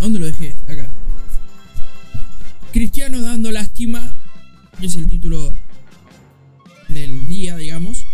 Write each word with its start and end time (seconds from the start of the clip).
¿Dónde 0.00 0.20
lo 0.20 0.26
dejé? 0.26 0.54
Acá. 0.68 0.88
Cristiano 2.72 3.20
dando 3.20 3.50
lástima. 3.50 4.14
Es 4.80 4.96
el 4.96 5.06
título 5.06 5.52
del 6.88 7.26
día, 7.26 7.56
digamos. 7.56 8.04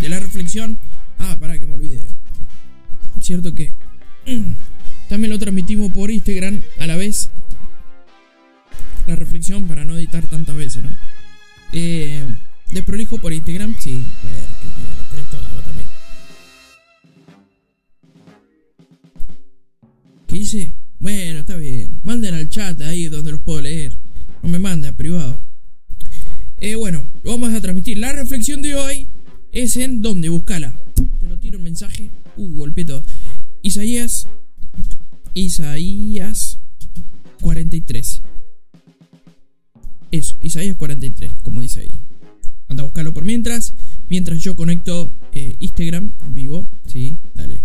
De 0.00 0.08
la 0.08 0.20
reflexión. 0.20 0.78
Ah, 1.18 1.36
para 1.38 1.58
que 1.58 1.66
me 1.66 1.74
olvide. 1.74 2.06
Cierto 3.20 3.54
que 3.54 3.72
también 5.08 5.30
lo 5.30 5.38
transmitimos 5.38 5.92
por 5.92 6.10
Instagram 6.10 6.62
a 6.78 6.86
la 6.86 6.96
vez. 6.96 7.30
La 9.06 9.16
reflexión 9.16 9.64
para 9.64 9.84
no 9.84 9.96
editar 9.96 10.26
tantas 10.26 10.56
veces, 10.56 10.82
¿no? 10.82 10.90
Eh, 11.72 12.24
desprolijo 12.70 13.18
por 13.18 13.32
Instagram, 13.32 13.76
sí. 13.78 14.04
Bueno, 14.22 14.38
que, 15.10 15.13
Eh, 26.66 26.76
bueno, 26.76 27.06
vamos 27.22 27.52
a 27.52 27.60
transmitir. 27.60 27.98
La 27.98 28.14
reflexión 28.14 28.62
de 28.62 28.74
hoy 28.74 29.06
es 29.52 29.76
en 29.76 30.00
donde, 30.00 30.30
buscala. 30.30 30.74
Te 31.20 31.26
lo 31.26 31.38
tiro 31.38 31.58
un 31.58 31.64
mensaje. 31.64 32.08
Uh, 32.38 32.56
golpeé 32.56 32.86
todo. 32.86 33.02
Isaías. 33.60 34.28
Isaías 35.34 36.58
43. 37.42 38.22
Eso, 40.10 40.38
Isaías 40.40 40.74
43, 40.76 41.32
como 41.42 41.60
dice 41.60 41.80
ahí. 41.80 42.00
Anda 42.68 42.82
a 42.82 42.86
buscarlo 42.86 43.12
por 43.12 43.26
mientras. 43.26 43.74
Mientras 44.08 44.42
yo 44.42 44.56
conecto 44.56 45.10
eh, 45.32 45.56
Instagram 45.58 46.12
vivo. 46.32 46.66
Sí, 46.86 47.14
dale. 47.34 47.62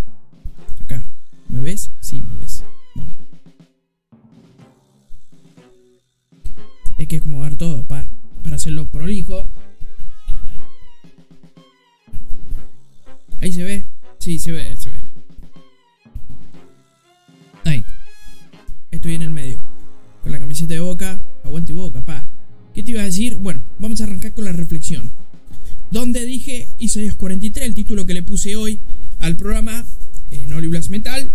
643, 26.90 27.66
el 27.66 27.74
título 27.74 28.04
que 28.04 28.14
le 28.14 28.22
puse 28.22 28.56
hoy 28.56 28.80
al 29.20 29.36
programa 29.36 29.84
eh, 30.30 30.40
en 30.42 30.52
Oliblas 30.52 30.90
Metal, 30.90 31.30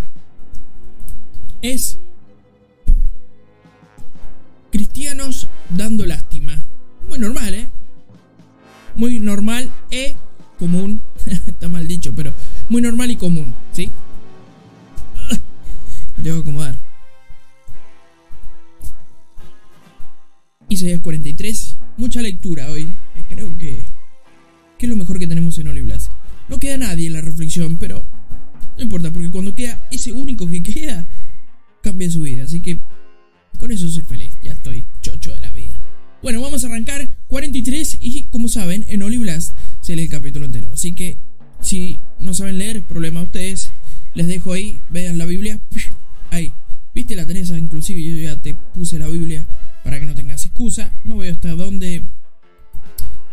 es 1.62 1.98
Cristianos 4.72 5.48
dando 5.70 6.06
lástima. 6.06 6.62
Muy 7.08 7.20
normal, 7.20 7.56
¿eh? 7.56 7.68
Muy 8.96 9.20
normal 9.22 9.72
e 9.92 10.16
común. 10.60 11.00
Está 11.26 11.70
mal 11.70 11.88
dicho, 11.88 12.14
pero 12.14 12.34
muy 12.68 12.82
normal 12.82 13.12
y 13.12 13.16
común, 13.16 13.56
¿sí? 13.72 13.90
Me 16.18 16.24
tengo 16.24 16.38
que 16.38 16.42
acomodar. 16.42 16.78
Y 20.68 20.76
643, 20.76 21.78
mucha 21.96 22.22
lectura 22.22 22.70
hoy. 22.70 22.92
Eh, 23.16 23.24
creo 23.30 23.58
que 23.58 23.95
es 24.86 24.90
lo 24.90 24.96
mejor 24.96 25.20
que 25.20 25.28
tenemos 25.28 25.58
en 25.58 25.68
Oliblas. 25.68 26.12
No 26.48 26.60
queda 26.60 26.78
nadie 26.78 27.08
en 27.08 27.14
la 27.14 27.22
reflexión, 27.22 27.78
pero 27.78 28.06
no 28.78 28.84
importa, 28.84 29.12
porque 29.12 29.30
cuando 29.30 29.56
queda 29.56 29.88
ese 29.92 30.12
único 30.12 30.48
que 30.48 30.64
queda, 30.64 31.08
cambia 31.82 32.10
su 32.10 32.22
vida. 32.22 32.44
Así 32.44 32.62
que 32.62 32.80
con 33.60 33.72
eso 33.72 33.88
soy 33.88 34.04
feliz. 34.04 34.32
Ya 34.44 34.54
estoy 34.54 34.84
chocho 35.02 35.34
de 35.34 35.42
la 35.42 35.52
vida. 35.52 35.80
Bueno, 36.22 36.42
vamos 36.42 36.64
a 36.64 36.68
arrancar 36.68 37.08
43 37.28 38.00
y 38.02 38.24
como 38.24 38.48
saben, 38.48 38.86
en 38.88 39.04
Oliblas 39.04 39.54
se 39.82 39.96
lee 39.96 40.04
el 40.04 40.10
capítulo 40.10 40.46
entero. 40.46 40.72
Así 40.74 40.94
que 40.94 41.18
si 41.62 42.00
no 42.20 42.34
saben 42.34 42.58
leer, 42.58 42.84
problema 42.84 43.20
a 43.20 43.24
ustedes. 43.24 43.72
Les 44.14 44.28
dejo 44.28 44.54
ahí, 44.54 44.80
vean 44.90 45.18
la 45.18 45.26
Biblia. 45.26 45.60
Ahí. 46.32 46.54
¿Viste 46.94 47.16
la 47.16 47.26
Teresa? 47.26 47.58
Inclusive 47.58 48.02
yo 48.02 48.18
ya 48.18 48.42
te 48.42 48.56
puse 48.56 48.98
la 48.98 49.08
Biblia 49.08 49.46
para 49.84 50.00
que 50.00 50.06
no 50.06 50.16
tengas 50.16 50.46
excusa. 50.46 50.94
No 51.04 51.18
veo 51.18 51.32
hasta 51.32 51.54
dónde. 51.56 52.04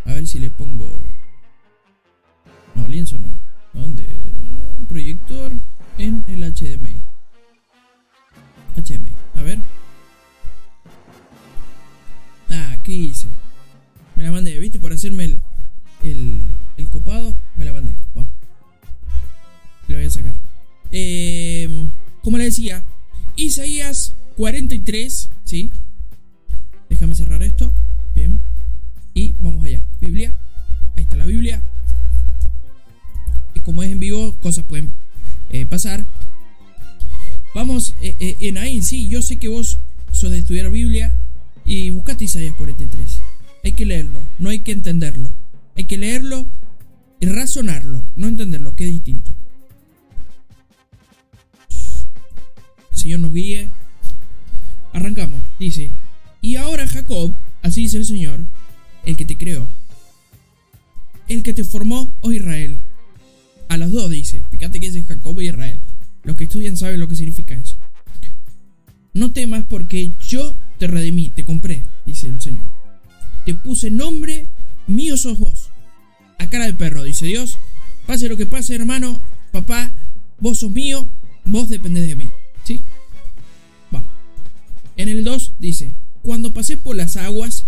A 0.05 0.13
ver 0.13 0.27
si 0.27 0.39
le 0.39 0.49
pongo. 0.49 1.12
En 6.03 6.23
el 6.27 6.43
HDMI. 6.43 6.95
HDMI. 8.75 9.13
A 9.35 9.41
ver. 9.41 9.59
Ah, 12.49 12.71
aquí 12.77 13.05
hice. 13.05 13.27
Me 14.17 14.23
la 14.23 14.31
mandé, 14.31 14.59
¿viste? 14.59 14.79
Por 14.79 14.91
hacerme 14.91 15.23
el, 15.23 15.37
el, 16.03 16.41
el 16.75 16.89
copado, 16.89 17.33
me 17.55 17.63
la 17.63 17.71
mandé. 17.71 17.97
Va. 18.17 18.27
Lo 19.87 19.95
voy 19.95 20.05
a 20.05 20.09
sacar. 20.09 20.41
Eh, 20.91 21.87
como 22.21 22.37
le 22.37 22.45
decía, 22.45 22.83
Isaías 23.37 24.13
43, 24.35 25.29
¿sí? 25.45 25.71
Déjame 26.89 27.15
cerrar 27.15 27.41
esto. 27.43 27.73
Bien. 28.13 28.41
Y 29.13 29.35
vamos 29.39 29.63
allá. 29.63 29.81
Biblia. 30.01 30.33
Ahí 30.97 31.03
está 31.03 31.15
la 31.15 31.25
Biblia. 31.25 31.63
Y 33.55 33.61
como 33.61 33.83
es 33.83 33.91
en 33.91 33.99
vivo, 33.99 34.35
cosas 34.41 34.65
pueden 34.65 34.91
eh, 35.53 35.65
pasar. 35.67 36.03
Vamos 37.53 37.95
eh, 38.01 38.15
eh, 38.19 38.37
en 38.41 38.57
ahí, 38.57 38.81
sí, 38.81 39.07
yo 39.07 39.21
sé 39.21 39.37
que 39.37 39.47
vos 39.47 39.79
sos 40.11 40.31
de 40.31 40.39
estudiar 40.39 40.69
Biblia 40.71 41.13
y 41.63 41.91
buscate 41.91 42.25
Isaías 42.25 42.55
43. 42.55 43.21
Hay 43.63 43.71
que 43.73 43.85
leerlo, 43.85 44.19
no 44.39 44.49
hay 44.49 44.59
que 44.59 44.71
entenderlo. 44.71 45.31
Hay 45.77 45.85
que 45.85 45.97
leerlo 45.97 46.45
y 47.19 47.27
razonarlo, 47.27 48.03
no 48.15 48.27
entenderlo, 48.27 48.75
que 48.75 48.85
es 48.85 48.91
distinto. 48.91 49.31
Señor 52.91 53.19
nos 53.19 53.33
guíe. 53.33 53.69
Arrancamos, 54.91 55.41
dice. 55.59 55.89
Y 56.41 56.55
ahora 56.55 56.87
Jacob, 56.87 57.33
así 57.61 57.81
dice 57.81 57.97
el 57.97 58.05
Señor, 58.05 58.45
el 59.05 59.15
que 59.17 59.25
te 59.25 59.37
creó, 59.37 59.67
el 61.27 61.43
que 61.43 61.53
te 61.53 61.63
formó, 61.63 62.11
oh 62.21 62.31
Israel. 62.31 62.77
A 63.69 63.77
los 63.77 63.91
dos 63.91 64.09
dice, 64.09 64.42
fíjate 64.57 64.79
que 64.79 64.87
es 64.87 65.05
Jacob 65.07 65.39
e 65.39 65.45
Israel. 65.45 65.79
Los 66.23 66.35
que 66.35 66.43
estudian 66.43 66.77
saben 66.77 66.99
lo 66.99 67.07
que 67.07 67.15
significa 67.15 67.55
eso. 67.55 67.75
No 69.13 69.31
temas 69.31 69.65
porque 69.65 70.11
yo 70.27 70.55
te 70.77 70.87
redimí, 70.87 71.31
te 71.31 71.43
compré, 71.43 71.83
dice 72.05 72.27
el 72.27 72.39
Señor. 72.39 72.65
Te 73.45 73.55
puse 73.55 73.89
nombre, 73.89 74.47
mío 74.87 75.17
sos 75.17 75.39
vos. 75.39 75.69
A 76.37 76.49
cara 76.49 76.65
de 76.65 76.73
perro, 76.73 77.03
dice 77.03 77.25
Dios. 77.25 77.57
Pase 78.05 78.29
lo 78.29 78.37
que 78.37 78.45
pase, 78.45 78.75
hermano, 78.75 79.19
papá, 79.51 79.91
vos 80.39 80.59
sos 80.59 80.71
mío, 80.71 81.09
vos 81.45 81.69
dependés 81.69 82.07
de 82.07 82.15
mí. 82.15 82.29
¿Sí? 82.63 82.81
Vamos. 83.91 84.09
En 84.97 85.09
el 85.09 85.23
2 85.23 85.53
dice, 85.59 85.91
cuando 86.21 86.53
pases 86.53 86.77
por 86.77 86.95
las 86.95 87.17
aguas, 87.17 87.65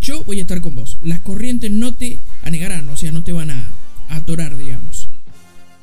yo 0.00 0.24
voy 0.24 0.38
a 0.38 0.42
estar 0.42 0.60
con 0.60 0.74
vos. 0.74 0.98
Las 1.02 1.20
corrientes 1.20 1.70
no 1.70 1.94
te 1.94 2.18
anegarán, 2.42 2.88
o 2.88 2.96
sea, 2.96 3.12
no 3.12 3.22
te 3.22 3.32
van 3.32 3.50
a 3.50 3.68
atorar, 4.08 4.56
digamos. 4.56 4.93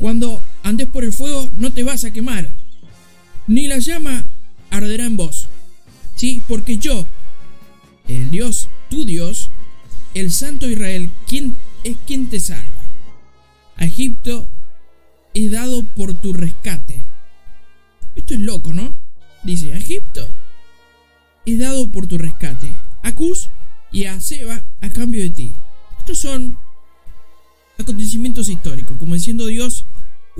Cuando 0.01 0.41
andes 0.63 0.87
por 0.87 1.03
el 1.03 1.13
fuego, 1.13 1.47
no 1.59 1.71
te 1.71 1.83
vas 1.83 2.03
a 2.03 2.11
quemar, 2.11 2.51
ni 3.45 3.67
la 3.67 3.77
llama 3.77 4.25
arderá 4.71 5.05
en 5.05 5.15
vos. 5.15 5.47
Sí, 6.15 6.41
porque 6.47 6.79
yo, 6.79 7.05
el 8.07 8.31
Dios, 8.31 8.67
tu 8.89 9.05
Dios, 9.05 9.51
el 10.15 10.31
Santo 10.31 10.67
Israel, 10.67 11.11
quien 11.27 11.55
es 11.83 11.97
quien 12.07 12.31
te 12.31 12.39
salva. 12.39 12.81
A 13.77 13.85
Egipto 13.85 14.47
he 15.35 15.49
dado 15.49 15.83
por 15.83 16.15
tu 16.15 16.33
rescate. 16.33 17.03
Esto 18.15 18.33
es 18.33 18.39
loco, 18.39 18.73
¿no? 18.73 18.95
Dice, 19.43 19.71
a 19.73 19.77
Egipto 19.77 20.27
he 21.45 21.57
dado 21.57 21.91
por 21.91 22.07
tu 22.07 22.17
rescate. 22.17 22.75
A 23.03 23.13
Cus 23.13 23.51
y 23.91 24.05
a 24.05 24.19
Seba 24.19 24.63
a 24.81 24.89
cambio 24.89 25.21
de 25.21 25.29
ti. 25.29 25.51
Estos 25.99 26.17
son 26.17 26.57
acontecimientos 27.77 28.49
históricos, 28.49 28.97
como 28.97 29.13
diciendo 29.13 29.45
Dios, 29.45 29.85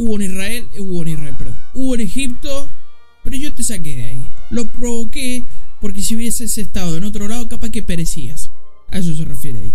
hubo 0.02 0.16
en 0.16 0.32
Israel, 0.32 0.70
hubo 0.80 1.04
en 1.04 1.10
Israel, 1.10 1.36
perdón, 1.38 1.58
hubo 1.76 1.94
en 1.94 2.02
Egipto, 2.02 2.70
pero 3.24 3.38
yo 3.38 3.54
te 3.54 3.62
saqué 3.62 3.98
de 3.98 4.10
ahí. 4.10 4.26
Lo 4.50 4.66
provoqué 4.72 5.44
porque 5.80 6.02
si 6.02 6.16
hubieses 6.16 6.58
estado 6.58 6.98
en 6.98 7.04
otro 7.04 7.28
lado, 7.28 7.48
capaz 7.48 7.70
que 7.70 7.84
perecías. 7.84 8.50
A 8.90 8.98
eso 8.98 9.14
se 9.14 9.26
refiere 9.26 9.62
ahí. 9.62 9.74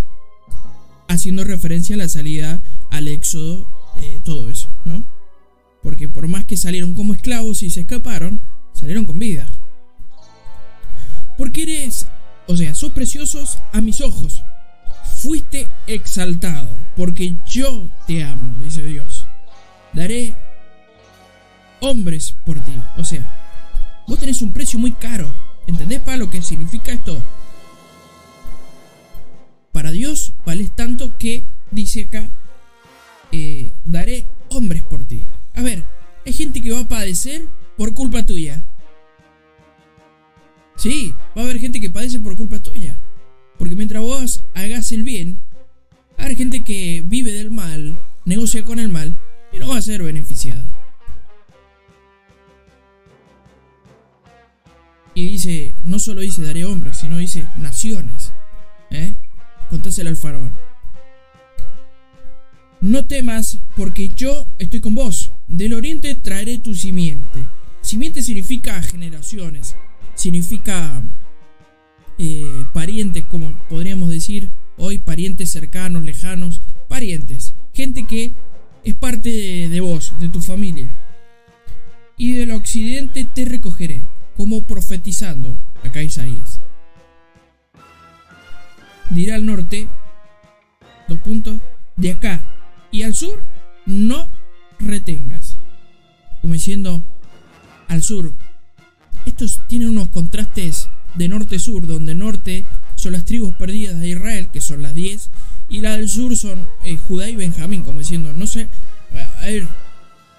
Haciendo 1.09 1.45
referencia 1.45 1.95
a 1.95 1.99
la 1.99 2.09
salida 2.09 2.61
al 2.91 3.07
éxodo, 3.07 3.69
eh, 4.03 4.19
todo 4.25 4.51
eso, 4.51 4.69
¿no? 4.85 5.05
Porque 5.81 6.09
por 6.09 6.27
más 6.27 6.45
que 6.45 6.57
salieron 6.57 6.95
como 6.95 7.15
esclavos 7.15 7.63
y 7.63 7.71
se 7.71 7.83
escaparon, 7.83 8.41
salieron 8.73 9.05
con 9.05 9.19
vida. 9.19 9.49
porque 11.39 11.63
eres, 11.63 12.07
o 12.49 12.57
sea, 12.57 12.75
sos 12.75 12.93
preciosos 12.93 13.59
a 13.73 13.81
mis 13.81 14.01
ojos. 14.01 14.43
Fuiste 15.23 15.69
exaltado, 15.87 16.69
porque 16.97 17.37
yo 17.47 17.87
te 18.07 18.25
amo, 18.25 18.57
dice 18.65 18.83
Dios. 18.83 19.16
Daré 19.97 20.37
hombres 21.81 22.37
por 22.45 22.61
ti. 22.61 22.79
O 22.99 23.03
sea, 23.03 23.27
vos 24.07 24.19
tenés 24.19 24.43
un 24.43 24.53
precio 24.53 24.79
muy 24.79 24.93
caro. 24.93 25.35
¿Entendés 25.67 26.01
para 26.01 26.19
lo 26.19 26.29
que 26.29 26.43
significa 26.43 26.93
esto? 26.93 27.21
Para 29.73 29.91
Dios 29.91 30.35
vales 30.45 30.71
tanto 30.77 31.17
que 31.17 31.45
dice 31.71 32.05
acá, 32.05 32.29
eh, 33.33 33.71
daré 33.87 34.27
hombres 34.51 34.83
por 34.83 35.03
ti. 35.05 35.23
A 35.55 35.63
ver, 35.63 35.85
hay 36.27 36.35
gente 36.35 36.61
que 36.61 36.73
va 36.73 36.81
a 36.81 36.89
padecer 36.89 37.49
por 37.79 37.95
culpa 37.95 38.23
tuya. 38.23 38.63
Sí, 40.77 41.15
va 41.35 41.41
a 41.41 41.45
haber 41.47 41.59
gente 41.59 41.81
que 41.81 41.89
padece 41.89 42.21
por 42.21 42.37
culpa 42.37 42.59
tuya. 42.59 42.99
Porque 43.59 43.75
mientras 43.75 44.03
vos 44.03 44.45
hagas 44.55 44.93
el 44.93 45.05
bien, 45.05 45.41
haber 46.19 46.37
gente 46.37 46.63
que 46.63 47.03
vive 47.07 47.33
del 47.33 47.51
mal, 47.51 47.97
negocia 48.27 48.63
con 48.63 48.79
el 48.79 48.91
mal 48.91 49.17
y 49.53 49.59
no 49.59 49.69
va 49.69 49.79
a 49.79 49.83
ser 49.83 50.03
beneficiada. 50.03 50.65
Y 55.15 55.31
dice, 55.31 55.75
no 55.85 55.99
solo 55.99 56.21
dice 56.21 56.43
daré 56.43 56.65
hombres, 56.67 56.99
sino 56.99 57.17
dice 57.17 57.49
naciones. 57.57 58.33
¿Eh? 58.91 59.15
Contáselo 59.71 60.11
al 60.11 60.17
faraón. 60.17 60.53
No 62.83 63.07
temas, 63.07 63.61
porque 63.77 64.11
yo 64.15 64.47
estoy 64.59 64.81
con 64.81 64.95
vos. 64.95 65.33
Del 65.49 65.73
oriente 65.73 66.15
traeré 66.15 66.59
tu 66.59 66.75
simiente. 66.75 67.45
Simiente 67.81 68.23
significa 68.23 68.83
generaciones, 68.83 69.77
significa 70.15 71.03
eh, 72.19 72.65
parientes, 72.75 73.25
como 73.25 73.57
podríamos 73.69 74.11
decir 74.11 74.51
hoy, 74.77 74.99
parientes 74.99 75.51
cercanos, 75.51 76.03
lejanos, 76.03 76.61
parientes, 76.89 77.55
gente 77.73 78.07
que 78.07 78.33
es 78.87 78.95
parte 78.95 79.31
de, 79.69 79.81
vos, 79.81 80.15
de 80.21 80.29
tu 80.29 80.41
familia. 80.41 80.89
Y 82.17 82.35
del 82.35 82.53
occidente 82.53 83.25
te 83.25 83.45
recogeré 83.45 84.01
como 84.37 84.63
profetizando, 84.63 85.59
acá 85.83 86.05
Isaías. 86.05 86.61
Dirá 89.11 89.35
al 89.35 89.45
norte, 89.45 89.89
dos 91.09 91.19
puntos, 91.19 91.57
de 91.97 92.13
acá 92.13 92.45
y 92.93 93.03
al 93.03 93.17
sur, 93.17 93.43
no 93.87 94.29
retengas. 94.79 95.57
Como 96.41 96.53
diciendo, 96.55 97.03
al 97.89 98.05
sur. 98.05 98.35
Estos 99.27 99.61
tienen 99.67 99.89
unos 99.89 100.11
contrastes 100.11 100.91
de 101.17 101.29
norte-sur, 101.29 101.89
donde 101.89 102.15
norte 102.15 102.65
son 102.95 103.15
las 103.15 103.25
tribus 103.25 103.53
perdidas 103.57 103.99
de 103.99 104.11
Israel, 104.11 104.49
que 104.53 104.61
son 104.61 104.83
las 104.83 104.95
10, 104.95 105.31
y 105.69 105.81
la 105.81 105.97
del 105.97 106.09
sur 106.09 106.37
son 106.37 106.67
eh, 106.85 106.97
Judá 106.97 107.29
y 107.29 107.37
Benjamín, 107.37 107.83
como 107.83 107.99
diciendo, 107.99 108.33
no 108.33 108.47
sé, 108.47 108.69
a 109.41 109.47
ver, 109.47 109.67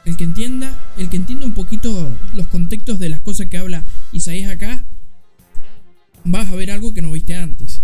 el 0.05 0.15
que 0.15 0.23
entienda, 0.23 0.73
el 0.97 1.09
que 1.09 1.17
entienda 1.17 1.45
un 1.45 1.53
poquito 1.53 2.11
los 2.33 2.47
contextos 2.47 2.99
de 2.99 3.09
las 3.09 3.19
cosas 3.19 3.47
que 3.47 3.57
habla 3.57 3.83
Isaías 4.11 4.51
acá, 4.51 4.85
vas 6.23 6.49
a 6.49 6.55
ver 6.55 6.71
algo 6.71 6.93
que 6.93 7.01
no 7.01 7.11
viste 7.11 7.35
antes. 7.35 7.81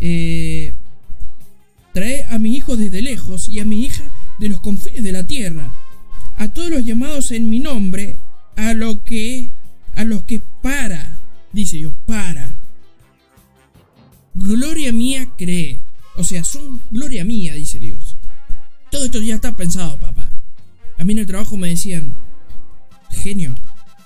Eh, 0.00 0.72
trae 1.92 2.24
a 2.26 2.38
mi 2.38 2.54
hijo 2.56 2.76
desde 2.76 3.02
lejos 3.02 3.48
y 3.48 3.58
a 3.58 3.64
mi 3.64 3.84
hija 3.84 4.04
de 4.38 4.48
los 4.48 4.60
confines 4.60 5.02
de 5.02 5.12
la 5.12 5.26
tierra, 5.26 5.72
a 6.36 6.48
todos 6.48 6.70
los 6.70 6.84
llamados 6.84 7.32
en 7.32 7.50
mi 7.50 7.58
nombre, 7.58 8.16
a 8.56 8.72
lo 8.72 9.02
que 9.04 9.50
a 9.96 10.04
los 10.04 10.22
que 10.22 10.40
para, 10.62 11.16
dice 11.52 11.78
Dios, 11.78 11.92
para. 12.06 12.56
Gloria 14.34 14.92
mía 14.92 15.28
cree. 15.36 15.80
O 16.18 16.24
sea, 16.24 16.42
son 16.42 16.80
gloria 16.90 17.24
mía, 17.24 17.54
dice 17.54 17.78
Dios. 17.78 18.16
Todo 18.90 19.04
esto 19.04 19.22
ya 19.22 19.36
está 19.36 19.54
pensado, 19.54 19.96
papá. 20.00 20.28
A 20.98 21.04
mí 21.04 21.12
en 21.12 21.20
el 21.20 21.26
trabajo 21.26 21.56
me 21.56 21.68
decían, 21.68 22.12
genio, 23.10 23.54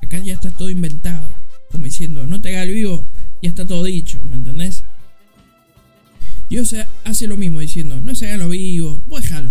acá 0.02 0.18
ya 0.18 0.34
está 0.34 0.50
todo 0.50 0.68
inventado. 0.68 1.30
Como 1.70 1.86
diciendo, 1.86 2.26
no 2.26 2.38
te 2.38 2.50
hagas 2.50 2.68
el 2.68 2.74
vivo, 2.74 3.06
ya 3.40 3.48
está 3.48 3.66
todo 3.66 3.84
dicho, 3.84 4.22
¿me 4.28 4.36
entendés? 4.36 4.84
Dios 6.50 6.76
hace 7.04 7.26
lo 7.26 7.38
mismo 7.38 7.60
diciendo, 7.60 7.98
no 8.02 8.14
se 8.14 8.26
hagan 8.26 8.40
lo 8.40 8.50
vivo, 8.50 9.02
vos 9.08 9.22
déjalo. 9.22 9.50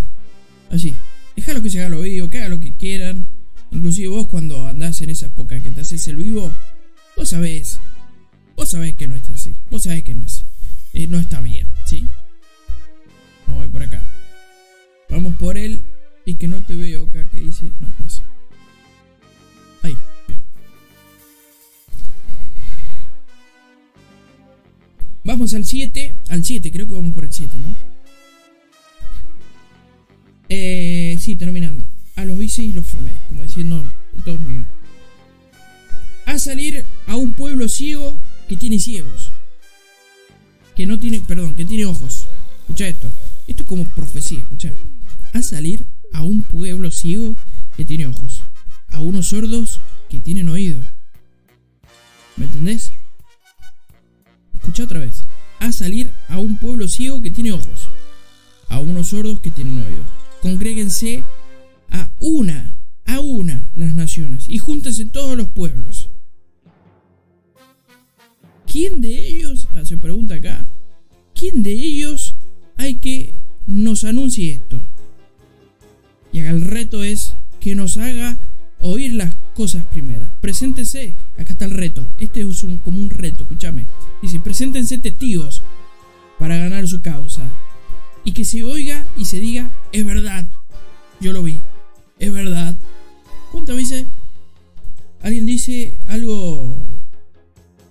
Así, 0.70 0.94
déjalo 1.36 1.64
que 1.64 1.72
se 1.72 1.80
haga 1.80 1.90
lo 1.90 2.02
vivo, 2.02 2.30
que 2.30 2.38
haga 2.38 2.50
lo 2.50 2.60
que 2.60 2.76
quieran. 2.76 3.26
Inclusive 3.72 4.10
vos 4.10 4.28
cuando 4.28 4.68
andás 4.68 5.02
en 5.02 5.10
esa 5.10 5.26
época 5.26 5.60
que 5.64 5.72
te 5.72 5.82
haces 5.82 6.08
el 6.10 6.18
vivo, 6.18 6.54
vos 7.18 7.28
sabés, 7.28 7.80
vos 8.56 8.70
sabés 8.70 8.94
que 8.94 9.08
no 9.08 9.16
está 9.16 9.32
así, 9.32 9.56
vos 9.72 9.82
sabés 9.82 10.04
que 10.04 10.14
no 10.14 10.24
es, 10.24 10.46
eh, 10.94 11.08
no 11.08 11.20
está 11.20 11.42
bien, 11.42 11.68
¿sí? 11.86 12.06
Vamos 13.62 13.74
por 13.74 13.84
acá. 13.84 14.02
Vamos 15.10 15.36
por 15.36 15.56
él 15.56 15.84
y 16.26 16.34
que 16.34 16.48
no 16.48 16.64
te 16.64 16.76
veo 16.76 17.04
acá, 17.04 17.30
que 17.30 17.38
dice, 17.38 17.72
no, 17.80 17.88
más. 18.00 18.24
Ahí, 19.84 19.96
bien. 20.28 20.42
Vamos 25.24 25.54
al 25.54 25.64
7, 25.64 26.16
al 26.30 26.44
7, 26.44 26.72
creo 26.72 26.88
que 26.88 26.96
vamos 26.96 27.14
por 27.14 27.24
el 27.24 27.32
7, 27.32 27.56
¿no? 27.58 27.76
Eh, 30.50 31.16
sí, 31.20 31.36
terminando. 31.36 31.86
A 32.16 32.26
los 32.26 32.40
bicis 32.40 32.74
los 32.74 32.88
formé, 32.88 33.14
como 33.28 33.44
diciendo, 33.44 33.86
todos 34.26 34.42
míos. 34.42 34.66
A 36.26 36.40
salir 36.40 36.84
a 37.06 37.16
un 37.16 37.34
pueblo 37.34 37.70
ciego 37.70 38.20
que 38.50 38.58
tiene 38.58 38.80
ciegos. 38.80 39.32
Que 40.76 40.88
no 40.88 40.98
tiene, 40.98 41.22
perdón, 41.22 41.54
que 41.54 41.66
tiene 41.66 41.86
ojos. 41.86 42.28
Escucha 42.62 42.88
esto. 42.88 43.12
Esto 43.52 43.64
es 43.64 43.70
como 43.70 43.84
profecía, 43.84 44.40
escucha. 44.40 44.72
A 45.34 45.42
salir 45.42 45.86
a 46.14 46.24
un 46.24 46.42
pueblo 46.42 46.90
ciego 46.90 47.36
que 47.76 47.84
tiene 47.84 48.08
ojos, 48.08 48.42
a 48.88 49.02
unos 49.02 49.28
sordos 49.28 49.82
que 50.10 50.22
tienen 50.22 50.48
oído. 50.48 50.82
¿Me 52.38 52.46
entendés? 52.46 52.94
Escucha 54.54 54.86
otra 54.86 55.02
vez. 55.02 55.26
A 55.60 55.74
salir 55.74 56.10
a 56.30 56.38
un 56.38 56.60
pueblo 56.60 56.88
ciego 56.88 57.22
que 57.22 57.30
tiene 57.30 57.52
ojos, 57.52 57.90
a 58.70 58.80
unos 58.80 59.08
sordos 59.10 59.42
que 59.42 59.52
tienen 59.52 59.80
oídos. 59.80 60.06
Congréguense 60.42 61.26
a 61.90 62.10
una, 62.22 62.78
a 63.06 63.20
una 63.20 63.70
las 63.76 63.94
naciones 63.94 64.48
y 64.48 64.60
júntense 64.60 65.04
todos 65.08 65.36
los 65.36 65.50
pueblos. 65.50 66.10
¿Quién 68.66 69.02
de 69.02 69.28
ellos, 69.28 69.68
ah, 69.76 69.84
se 69.84 69.98
pregunta 69.98 70.36
acá, 70.36 70.66
quién 71.36 71.64
de 71.64 71.74
ellos 71.74 72.38
hay 72.78 72.96
que 72.96 73.41
nos 73.72 74.04
anuncie 74.04 74.54
esto? 74.54 74.82
Y 76.32 76.40
el 76.40 76.62
reto 76.62 77.04
es 77.04 77.36
que 77.60 77.76
nos 77.76 77.98
haga 77.98 78.38
oír 78.80 79.14
las 79.14 79.36
cosas 79.54 79.86
primeras. 79.86 80.32
Preséntese, 80.42 81.16
acá 81.38 81.54
está 81.54 81.66
el 81.66 81.72
reto. 81.72 82.08
Este 82.20 82.42
es 82.42 82.64
un, 82.64 82.78
como 82.78 83.00
un 83.02 83.10
reto, 83.10 83.44
escúchame. 83.44 83.88
Dice, 84.22 84.40
preséntense 84.40 84.98
testigos 84.98 85.62
para 86.40 86.58
ganar 86.58 86.88
su 86.88 87.02
causa. 87.02 87.50
Y 88.24 88.34
que 88.34 88.46
se 88.46 88.64
oiga 88.64 89.06
y 89.18 89.26
se 89.26 89.40
diga, 89.40 89.72
es 89.92 90.06
verdad, 90.06 90.48
yo 91.20 91.34
lo 91.34 91.44
vi, 91.44 91.60
es 92.20 92.32
verdad. 92.32 92.78
¿Cuántas 93.52 93.76
veces 93.76 94.06
alguien 95.22 95.46
dice 95.46 95.98
algo 96.08 96.76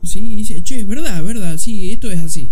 Sí, 0.03 0.35
dice, 0.35 0.63
che, 0.63 0.81
es 0.81 0.87
verdad, 0.87 1.23
verdad, 1.23 1.59
sí, 1.59 1.91
esto 1.93 2.11
es 2.11 2.21
así. 2.21 2.51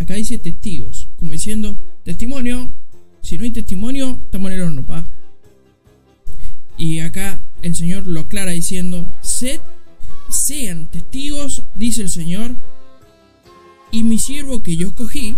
Acá 0.00 0.14
dice 0.14 0.38
testigos, 0.38 1.08
como 1.16 1.32
diciendo, 1.32 1.76
testimonio, 2.02 2.72
si 3.20 3.38
no 3.38 3.44
hay 3.44 3.52
testimonio, 3.52 4.18
estamos 4.24 4.50
en 4.50 4.56
el 4.56 4.64
horno, 4.64 4.84
pa. 4.84 5.06
Y 6.76 7.00
acá 7.00 7.40
el 7.62 7.76
Señor 7.76 8.06
lo 8.06 8.20
aclara 8.20 8.52
diciendo, 8.52 9.06
sed, 9.20 9.60
sean 10.28 10.90
testigos, 10.90 11.62
dice 11.74 12.02
el 12.02 12.08
Señor, 12.08 12.56
y 13.92 14.02
mi 14.02 14.18
siervo 14.18 14.62
que 14.62 14.76
yo 14.76 14.88
escogí, 14.88 15.36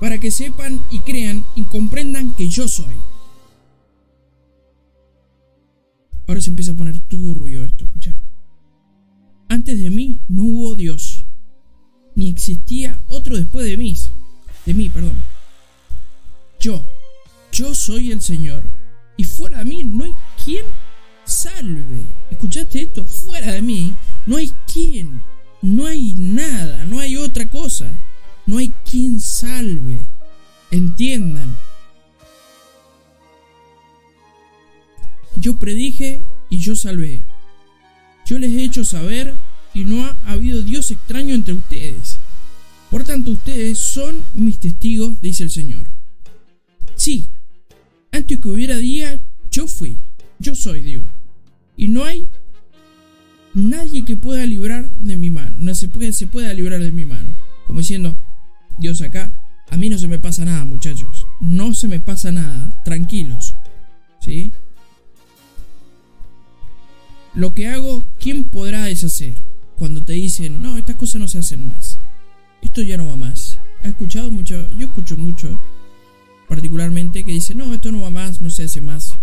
para 0.00 0.18
que 0.18 0.30
sepan 0.30 0.80
y 0.90 1.00
crean 1.00 1.44
y 1.54 1.62
comprendan 1.64 2.34
que 2.34 2.48
yo 2.48 2.68
soy. 2.68 2.96
Ahora 6.26 6.40
se 6.40 6.50
empieza 6.50 6.72
a 6.72 6.76
poner 6.76 6.98
turbio 7.00 7.64
esto, 7.64 7.84
escucha. 7.84 8.16
Antes 9.48 9.80
de 9.80 9.90
mí 9.90 10.20
no 10.28 10.44
hubo 10.44 10.74
Dios, 10.74 11.15
ni 12.16 12.30
existía 12.30 13.00
otro 13.08 13.36
después 13.36 13.64
de 13.66 13.76
mí, 13.76 13.94
de 14.64 14.74
mí, 14.74 14.88
perdón. 14.88 15.16
Yo, 16.58 16.84
yo 17.52 17.74
soy 17.74 18.10
el 18.10 18.20
Señor, 18.20 18.64
y 19.16 19.24
fuera 19.24 19.58
de 19.58 19.66
mí 19.66 19.84
no 19.84 20.04
hay 20.04 20.14
quien 20.42 20.64
salve. 21.24 22.02
¿Escuchaste 22.30 22.82
esto? 22.82 23.04
Fuera 23.04 23.52
de 23.52 23.62
mí 23.62 23.94
no 24.24 24.36
hay 24.36 24.52
quien, 24.72 25.22
no 25.62 25.86
hay 25.86 26.14
nada, 26.16 26.84
no 26.86 27.00
hay 27.00 27.16
otra 27.16 27.48
cosa, 27.48 27.92
no 28.46 28.58
hay 28.58 28.72
quien 28.90 29.20
salve. 29.20 30.00
Entiendan. 30.70 31.56
Yo 35.36 35.56
predije 35.56 36.22
y 36.48 36.58
yo 36.58 36.74
salvé. 36.74 37.24
yo 38.24 38.38
les 38.38 38.52
he 38.52 38.64
hecho 38.64 38.84
saber 38.84 39.34
y 39.76 39.84
no 39.84 40.06
ha 40.06 40.16
habido 40.24 40.62
Dios 40.62 40.90
extraño 40.90 41.34
entre 41.34 41.52
ustedes. 41.52 42.18
Por 42.90 43.04
tanto, 43.04 43.32
ustedes 43.32 43.78
son 43.78 44.24
mis 44.32 44.58
testigos, 44.58 45.20
dice 45.20 45.42
el 45.42 45.50
Señor. 45.50 45.86
Sí, 46.94 47.28
antes 48.10 48.40
que 48.40 48.48
hubiera 48.48 48.78
día, 48.78 49.20
yo 49.50 49.66
fui, 49.66 49.98
yo 50.38 50.54
soy, 50.54 50.80
digo. 50.80 51.04
Y 51.76 51.88
no 51.88 52.06
hay 52.06 52.26
nadie 53.52 54.06
que 54.06 54.16
pueda 54.16 54.46
librar 54.46 54.90
de 54.92 55.18
mi 55.18 55.28
mano, 55.28 55.56
no 55.58 55.74
se, 55.74 55.88
puede, 55.88 56.14
se 56.14 56.26
pueda 56.26 56.54
librar 56.54 56.82
de 56.82 56.92
mi 56.92 57.04
mano. 57.04 57.36
Como 57.66 57.80
diciendo, 57.80 58.18
Dios 58.78 59.02
acá, 59.02 59.38
a 59.68 59.76
mí 59.76 59.90
no 59.90 59.98
se 59.98 60.08
me 60.08 60.18
pasa 60.18 60.46
nada, 60.46 60.64
muchachos. 60.64 61.26
No 61.42 61.74
se 61.74 61.86
me 61.86 62.00
pasa 62.00 62.32
nada, 62.32 62.80
tranquilos. 62.82 63.54
¿Sí? 64.22 64.54
Lo 67.34 67.52
que 67.52 67.68
hago, 67.68 68.06
¿quién 68.18 68.44
podrá 68.44 68.84
deshacer? 68.84 69.45
Cuando 69.78 70.00
te 70.00 70.14
dicen, 70.14 70.62
no, 70.62 70.78
estas 70.78 70.96
cosas 70.96 71.20
no 71.20 71.28
se 71.28 71.38
hacen 71.38 71.68
más. 71.68 71.98
Esto 72.62 72.82
ya 72.82 72.96
no 72.96 73.06
va 73.06 73.16
más. 73.16 73.58
¿Has 73.80 73.88
escuchado 73.88 74.30
mucho? 74.30 74.68
Yo 74.70 74.86
escucho 74.86 75.16
mucho, 75.16 75.60
particularmente, 76.48 77.24
que 77.24 77.32
dicen, 77.32 77.58
no, 77.58 77.72
esto 77.74 77.92
no 77.92 78.00
va 78.00 78.10
más, 78.10 78.40
no 78.40 78.50
se 78.50 78.64
hace 78.64 78.80
más. 78.80 79.18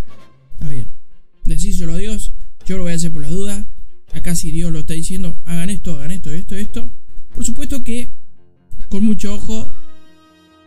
Está 0.54 0.70
bien. 0.70 0.88
Decíselo 1.46 1.94
a 1.94 1.98
Dios, 1.98 2.34
yo 2.66 2.78
lo 2.78 2.84
voy 2.84 2.94
a 2.94 2.96
hacer 2.96 3.12
por 3.12 3.24
la 3.24 3.30
duda. 3.30 3.66
Acá 4.14 4.36
si 4.36 4.52
Dios 4.52 4.72
lo 4.72 4.80
está 4.80 4.94
diciendo, 4.94 5.36
hagan 5.46 5.70
esto, 5.70 5.96
hagan 5.96 6.12
esto, 6.12 6.32
esto, 6.32 6.56
esto. 6.56 6.90
Por 7.34 7.44
supuesto 7.44 7.84
que 7.84 8.10
con 8.90 9.04
mucho 9.04 9.34
ojo 9.34 9.68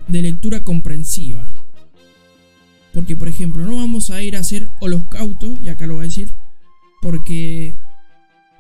de 0.09 0.23
lectura 0.23 0.65
comprensiva. 0.65 1.49
Porque, 2.93 3.15
por 3.15 3.29
ejemplo, 3.29 3.65
no 3.65 3.77
vamos 3.77 4.11
a 4.11 4.23
ir 4.23 4.37
a 4.37 4.41
hacer 4.41 4.69
holocausto, 4.81 5.57
y 5.63 5.69
acá 5.69 5.87
lo 5.87 5.95
voy 5.95 6.05
a 6.05 6.09
decir, 6.09 6.31
porque 7.03 7.75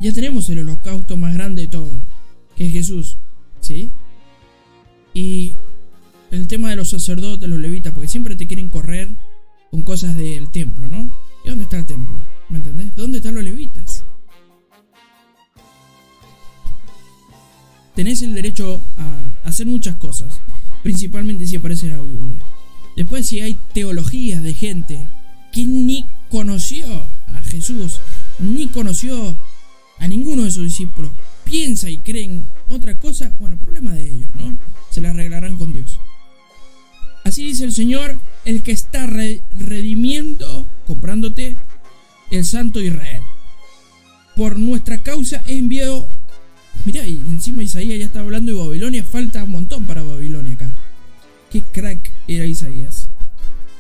ya 0.00 0.12
tenemos 0.12 0.48
el 0.48 0.58
holocausto 0.60 1.16
más 1.16 1.34
grande 1.34 1.62
de 1.62 1.68
todo, 1.68 2.02
que 2.56 2.66
es 2.66 2.72
Jesús, 2.72 3.18
¿sí? 3.60 3.90
Y 5.14 5.52
el 6.30 6.46
tema 6.46 6.70
de 6.70 6.76
los 6.76 6.90
sacerdotes, 6.90 7.48
los 7.48 7.58
levitas, 7.58 7.92
porque 7.92 8.08
siempre 8.08 8.36
te 8.36 8.46
quieren 8.46 8.68
correr 8.68 9.08
con 9.70 9.82
cosas 9.82 10.16
del 10.16 10.50
templo, 10.50 10.88
¿no? 10.88 11.10
¿Y 11.44 11.48
dónde 11.48 11.64
está 11.64 11.78
el 11.78 11.86
templo? 11.86 12.20
¿Me 12.48 12.58
entendés? 12.58 12.94
¿Dónde 12.96 13.18
están 13.18 13.34
los 13.34 13.44
levitas? 13.44 14.04
Tenés 17.94 18.20
el 18.20 18.34
derecho 18.34 18.82
a 18.98 19.48
hacer 19.48 19.66
muchas 19.66 19.96
cosas, 19.96 20.40
principalmente 20.82 21.46
si 21.46 21.56
aparece 21.56 21.86
en 21.86 21.96
la 21.96 22.02
Biblia. 22.02 22.42
Después 22.94 23.26
si 23.26 23.40
hay 23.40 23.58
teologías 23.72 24.42
de 24.42 24.52
gente 24.52 25.08
que 25.52 25.64
ni 25.64 26.06
conoció 26.28 26.86
a 27.28 27.42
Jesús, 27.42 28.00
ni 28.38 28.68
conoció 28.68 29.36
a 29.98 30.08
ninguno 30.08 30.44
de 30.44 30.50
sus 30.50 30.64
discípulos, 30.64 31.10
piensa 31.44 31.88
y 31.88 31.98
creen 31.98 32.44
otra 32.68 32.98
cosa, 32.98 33.32
bueno, 33.38 33.56
problema 33.56 33.92
de 33.92 34.04
ellos, 34.08 34.30
¿no? 34.34 34.58
Se 34.90 35.00
la 35.00 35.10
arreglarán 35.10 35.56
con 35.56 35.72
Dios. 35.72 35.98
Así 37.24 37.44
dice 37.44 37.64
el 37.64 37.72
Señor, 37.72 38.18
el 38.44 38.62
que 38.62 38.72
está 38.72 39.06
redimiendo, 39.06 40.66
comprándote, 40.86 41.56
el 42.30 42.44
santo 42.44 42.80
Israel. 42.80 43.22
Por 44.36 44.58
nuestra 44.58 44.98
causa 44.98 45.42
he 45.46 45.58
enviado... 45.58 46.08
Mirá, 46.84 47.04
y 47.06 47.16
encima 47.16 47.64
Isaías 47.64 47.98
ya 47.98 48.04
está 48.04 48.20
hablando 48.20 48.52
de 48.52 48.58
Babilonia, 48.58 49.02
falta 49.02 49.42
un 49.42 49.50
montón 49.50 49.86
para 49.86 50.02
Babilonia 50.04 50.54
acá. 50.54 50.72
Qué 51.50 51.62
crack 51.62 52.12
era 52.28 52.46
Isaías. 52.46 53.08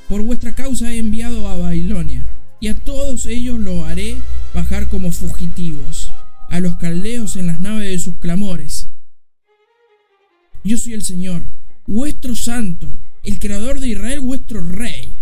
Por 0.08 0.22
vuestra 0.22 0.54
causa 0.54 0.92
he 0.92 0.98
enviado 0.98 1.46
a 1.48 1.56
Babilonia, 1.56 2.26
y 2.58 2.68
a 2.68 2.74
todos 2.74 3.26
ellos 3.26 3.60
lo 3.60 3.84
haré 3.84 4.16
bajar 4.56 4.88
como 4.88 5.12
fugitivos, 5.12 6.10
a 6.48 6.60
los 6.60 6.76
caldeos 6.76 7.36
en 7.36 7.46
las 7.46 7.60
naves 7.60 7.90
de 7.90 7.98
sus 7.98 8.16
clamores. 8.16 8.88
Yo 10.64 10.78
soy 10.78 10.94
el 10.94 11.02
Señor, 11.02 11.46
vuestro 11.86 12.34
santo, 12.34 12.88
el 13.22 13.38
creador 13.38 13.80
de 13.80 13.88
Israel, 13.88 14.20
vuestro 14.20 14.62
rey. 14.62 15.12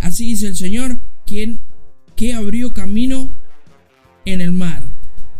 Así 0.00 0.28
dice 0.28 0.46
el 0.46 0.54
Señor, 0.54 0.98
quien 1.26 1.58
que 2.14 2.32
abrió 2.34 2.72
camino 2.74 3.28
en 4.24 4.40
el 4.40 4.52
mar 4.52 4.84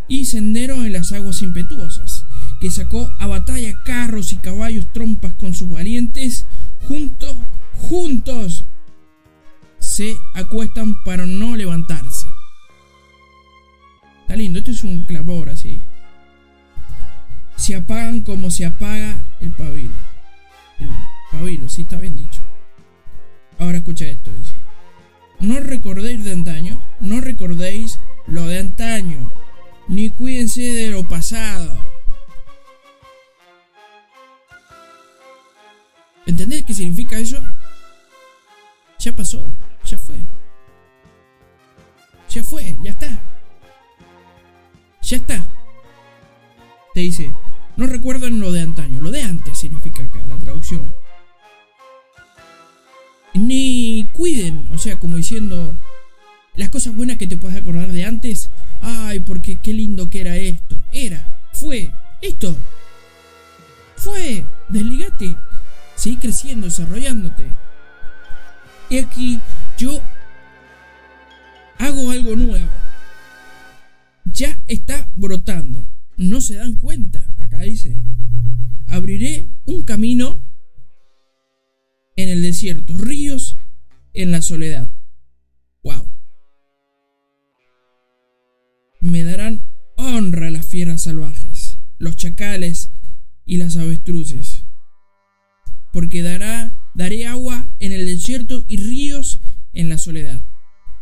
y 0.09 0.25
sendero 0.25 0.85
en 0.85 0.93
las 0.93 1.13
aguas 1.13 1.41
impetuosas, 1.41 2.27
que 2.61 2.73
sacó 2.73 3.09
a 3.21 3.29
batalla 3.29 3.81
carros 3.85 4.33
y 4.33 4.39
caballos 4.39 4.93
trompas 4.93 5.35
con 5.35 5.55
sus 5.55 5.71
valientes, 5.71 6.47
juntos, 6.89 7.37
juntos 7.77 8.65
se 9.79 10.17
acuestan 10.35 10.97
para 11.05 11.27
no 11.27 11.55
levantarse. 11.55 12.16
Está 14.27 14.35
lindo, 14.35 14.59
esto 14.59 14.73
es 14.73 14.83
un 14.83 15.05
clamor 15.05 15.51
así. 15.51 15.81
Se 17.55 17.77
apagan 17.77 18.23
como 18.23 18.51
se 18.51 18.67
apaga 18.67 19.25
el 19.41 19.53
pabilo. 19.53 19.95
El 20.81 20.91
pabilo, 21.31 21.69
sí 21.69 21.83
está 21.83 21.97
bien 21.97 22.17
dicho. 22.17 22.41
Ahora 23.61 23.79
escucha 23.79 24.05
esto, 24.07 24.33
dice. 24.33 24.55
No 25.39 25.61
recordéis 25.61 26.25
de 26.25 26.33
antaño, 26.33 26.83
no 26.99 27.21
recordéis 27.21 28.01
lo 28.27 28.45
de 28.47 28.59
antaño, 28.59 29.31
ni 29.87 30.11
cuídense 30.11 30.61
de 30.61 30.91
lo 30.91 31.07
pasado. 31.07 31.79
¿Entendés 36.27 36.65
qué 36.65 36.75
significa 36.75 37.17
eso? 37.17 37.41
Ya 38.99 39.15
pasó, 39.15 39.45
ya 39.85 39.97
fue. 39.97 40.17
Ya 42.29 42.43
fue, 42.43 42.77
ya 42.83 42.91
está. 42.91 43.36
Ya 45.07 45.19
está. 45.19 45.49
Te 46.93 47.01
dice, 47.01 47.33
no 47.77 47.87
recuerdan 47.87 48.41
lo 48.41 48.51
de 48.51 48.63
antaño, 48.63 49.01
lo 49.01 49.13
de 49.13 49.23
antes 49.23 49.57
significa 49.57 50.03
acá 50.03 50.27
la 50.27 50.37
traducción. 50.37 50.93
Ni 53.33 54.09
cuiden, 54.15 54.69
o 54.73 54.79
sea, 54.79 54.99
como 54.99 55.17
diciendo, 55.17 55.77
las 56.57 56.71
cosas 56.71 56.97
buenas 56.97 57.19
que 57.19 57.29
te 57.29 57.37
puedes 57.37 57.57
acordar 57.57 57.93
de 57.93 58.05
antes, 58.05 58.51
ay, 58.81 59.21
porque 59.21 59.61
qué 59.63 59.73
lindo 59.73 60.11
que 60.11 60.23
era 60.23 60.37
esto. 60.37 60.77
Era, 60.91 61.39
fue, 61.53 61.93
esto. 62.21 62.57
Fue, 63.97 64.45
desligate. 64.69 65.37
Seguí 65.95 66.17
creciendo, 66.17 66.67
desarrollándote. 66.67 67.45
Y 68.91 68.99
aquí 68.99 69.41
yo 69.79 70.01
hago 71.79 72.11
algo 72.11 72.35
nuevo. 72.35 72.86
Ya 74.33 74.61
está 74.67 75.09
brotando. 75.15 75.85
No 76.17 76.41
se 76.41 76.57
dan 76.57 76.75
cuenta. 76.75 77.27
Acá 77.39 77.63
dice. 77.63 77.97
Abriré 78.89 79.49
un 79.67 79.83
camino 79.83 80.41
en 82.17 82.29
el 82.29 82.43
desierto, 82.43 82.97
ríos 82.97 83.57
en 84.15 84.31
la 84.31 84.43
soledad. 84.43 84.89
Wow. 85.83 86.09
Me 89.01 89.23
darán 89.23 89.63
honra 89.97 90.51
las 90.51 90.67
fieras 90.67 91.03
salvajes, 91.03 91.79
los 91.99 92.17
chacales 92.17 92.91
y 93.45 93.59
las 93.59 93.77
avestruces. 93.77 94.65
Porque 95.93 96.23
dará, 96.23 96.73
daré 96.95 97.27
agua 97.27 97.69
en 97.79 97.93
el 97.93 98.07
desierto 98.07 98.65
y 98.67 98.79
ríos 98.79 99.41
en 99.73 99.89
la 99.89 99.99
soledad 99.99 100.43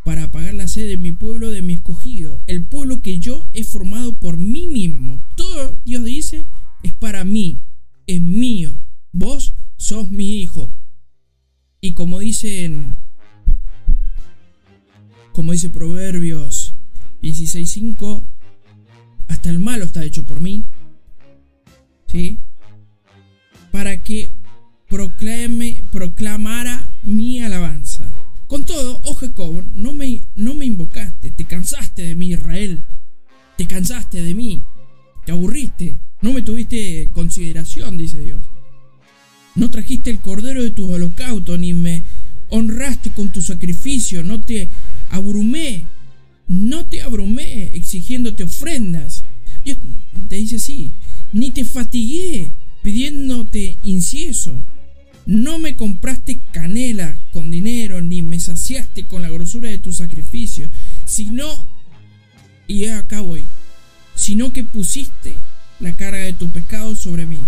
para 0.04 0.24
apagar 0.24 0.54
la 0.54 0.68
sed 0.68 0.86
de 0.86 0.98
mi 0.98 1.12
pueblo, 1.12 1.50
de 1.50 1.62
mi 1.62 1.72
escogido, 1.72 2.42
el 2.46 2.64
pueblo 2.64 3.00
que 3.00 3.18
yo 3.18 3.48
he 3.52 3.64
formado 3.64 4.16
por 4.16 4.36
mí 4.36 4.66
mismo. 4.66 5.22
Todo 5.36 5.76
Dios 5.84 6.04
dice 6.04 6.44
es 6.82 6.92
para 6.92 7.24
mí, 7.24 7.60
es 8.06 8.20
mío. 8.20 8.78
Vos 9.12 9.54
sos 9.76 10.10
mi 10.10 10.40
hijo. 10.40 10.72
Y 11.80 11.94
como 11.94 12.18
dicen, 12.18 12.96
como 15.32 15.52
dice 15.52 15.70
Proverbios 15.70 16.74
16:5, 17.22 18.22
hasta 19.28 19.50
el 19.50 19.58
malo 19.58 19.84
está 19.84 20.04
hecho 20.04 20.24
por 20.24 20.40
mí. 20.40 20.64
¿Sí? 22.06 22.38
Para 23.72 23.98
que 23.98 24.28
proclame, 24.88 25.84
proclamara 25.90 26.92
mi 27.02 27.40
alabanza. 27.40 27.73
No 29.36 29.92
me, 29.92 30.22
no 30.36 30.54
me 30.54 30.64
invocaste, 30.64 31.32
te 31.32 31.44
cansaste 31.44 32.02
de 32.02 32.14
mí, 32.14 32.32
Israel. 32.32 32.84
Te 33.56 33.66
cansaste 33.66 34.22
de 34.22 34.34
mí, 34.34 34.60
te 35.24 35.32
aburriste, 35.32 35.98
no 36.20 36.32
me 36.32 36.42
tuviste 36.42 37.06
consideración, 37.12 37.96
dice 37.96 38.20
Dios. 38.20 38.40
No 39.54 39.70
trajiste 39.70 40.10
el 40.10 40.20
cordero 40.20 40.62
de 40.62 40.70
tus 40.70 40.90
holocaustos, 40.90 41.58
ni 41.58 41.72
me 41.72 42.02
honraste 42.48 43.10
con 43.10 43.30
tu 43.30 43.40
sacrificio, 43.40 44.22
no 44.24 44.40
te 44.40 44.68
abrumé, 45.10 45.84
no 46.48 46.86
te 46.86 47.02
abrumé 47.02 47.70
exigiéndote 47.74 48.44
ofrendas. 48.44 49.24
Dios 49.64 49.78
te 50.28 50.36
dice 50.36 50.56
así, 50.56 50.90
ni 51.32 51.50
te 51.50 51.64
fatigué 51.64 52.50
pidiéndote 52.82 53.78
incienso 53.82 54.62
no 55.26 55.58
me 55.58 55.76
compraste 55.76 56.40
canela 56.52 57.16
con 57.32 57.50
dinero, 57.50 58.00
ni 58.02 58.22
me 58.22 58.38
saciaste 58.38 59.06
con 59.06 59.22
la 59.22 59.30
grosura 59.30 59.68
de 59.68 59.78
tu 59.78 59.92
sacrificio, 59.92 60.70
sino, 61.04 61.46
y 62.66 62.86
acá 62.86 63.20
voy, 63.20 63.44
sino 64.14 64.52
que 64.52 64.64
pusiste 64.64 65.34
la 65.80 65.92
carga 65.96 66.18
de 66.18 66.34
tu 66.34 66.50
pecado 66.50 66.94
sobre 66.94 67.26
mí. 67.26 67.38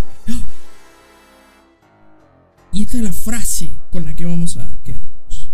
Y 2.73 2.83
esta 2.83 2.99
es 2.99 3.03
la 3.03 3.13
frase 3.13 3.71
con 3.91 4.05
la 4.05 4.15
que 4.15 4.27
vamos 4.27 4.57
a 4.57 4.83
quedarnos. 4.85 5.51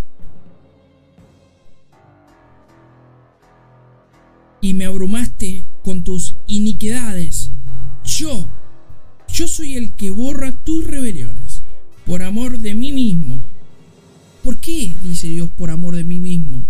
Y 4.61 4.75
me 4.75 4.87
abrumaste 4.87 5.64
con 5.85 6.02
tus 6.02 6.37
iniquidades. 6.47 7.52
Yo, 8.05 8.49
yo 9.29 9.47
soy 9.47 9.76
el 9.76 9.93
que 9.95 10.11
borra 10.11 10.52
tus 10.64 10.85
rebeliones 10.85 11.41
por 12.06 12.23
amor 12.23 12.59
de 12.59 12.75
mí 12.75 12.92
mismo. 12.92 13.42
¿Por 14.42 14.59
qué? 14.59 14.92
dice 15.04 15.28
Dios, 15.28 15.49
por 15.50 15.71
amor 15.71 15.94
de 15.97 16.04
mí 16.04 16.21
mismo. 16.21 16.66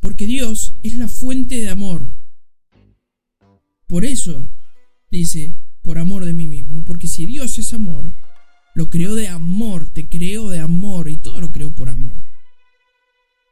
Porque 0.00 0.26
Dios 0.26 0.74
es 0.82 0.94
la 0.96 1.08
fuente 1.08 1.60
de 1.60 1.68
amor. 1.68 2.06
Por 3.86 4.04
eso, 4.04 4.48
dice, 5.10 5.56
por 5.82 5.98
amor 5.98 6.24
de 6.24 6.32
mí 6.32 6.46
mismo. 6.46 6.84
Porque 6.84 7.08
si 7.08 7.26
Dios 7.26 7.58
es 7.58 7.72
amor, 7.72 8.12
lo 8.74 8.88
creó 8.88 9.14
de 9.14 9.28
amor, 9.28 9.88
te 9.88 10.08
creó 10.08 10.48
de 10.48 10.60
amor 10.60 11.08
y 11.08 11.16
todo 11.16 11.40
lo 11.40 11.50
creó 11.50 11.70
por 11.70 11.88
amor. 11.88 12.12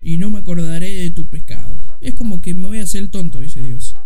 Y 0.00 0.18
no 0.18 0.30
me 0.30 0.38
acordaré 0.38 0.94
de 0.94 1.10
tus 1.10 1.26
pecados. 1.26 1.82
Es 2.00 2.14
como 2.14 2.40
que 2.40 2.54
me 2.54 2.68
voy 2.68 2.78
a 2.78 2.84
hacer 2.84 3.08
tonto, 3.08 3.40
dice 3.40 3.62
Dios. 3.62 3.96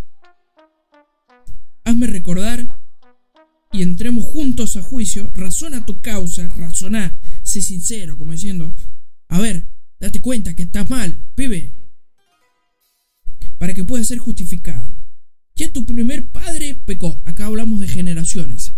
Hazme 1.84 2.06
recordar 2.06 2.77
y 3.72 3.82
entremos 3.82 4.25
juntos 4.25 4.76
a 4.76 4.82
juicio. 4.82 5.30
Razona 5.34 5.87
tu 5.87 6.00
causa, 6.00 6.48
razona, 6.56 7.16
sé 7.42 7.62
sincero, 7.62 8.16
como 8.16 8.32
diciendo, 8.32 8.75
a 9.28 9.38
ver, 9.38 9.66
date 10.00 10.20
cuenta 10.20 10.54
que 10.54 10.62
estás 10.62 10.88
mal, 10.90 11.16
pibe. 11.34 11.72
Para 13.58 13.75
que 13.75 13.84
puedas 13.84 14.06
ser 14.06 14.18
justificado. 14.18 14.88
Ya 15.56 15.72
tu 15.72 15.84
primer 15.84 16.28
padre 16.28 16.76
pecó. 16.87 17.20
Acá 17.25 17.46
hablamos 17.46 17.80
de 17.80 17.88
generaciones. 17.88 18.75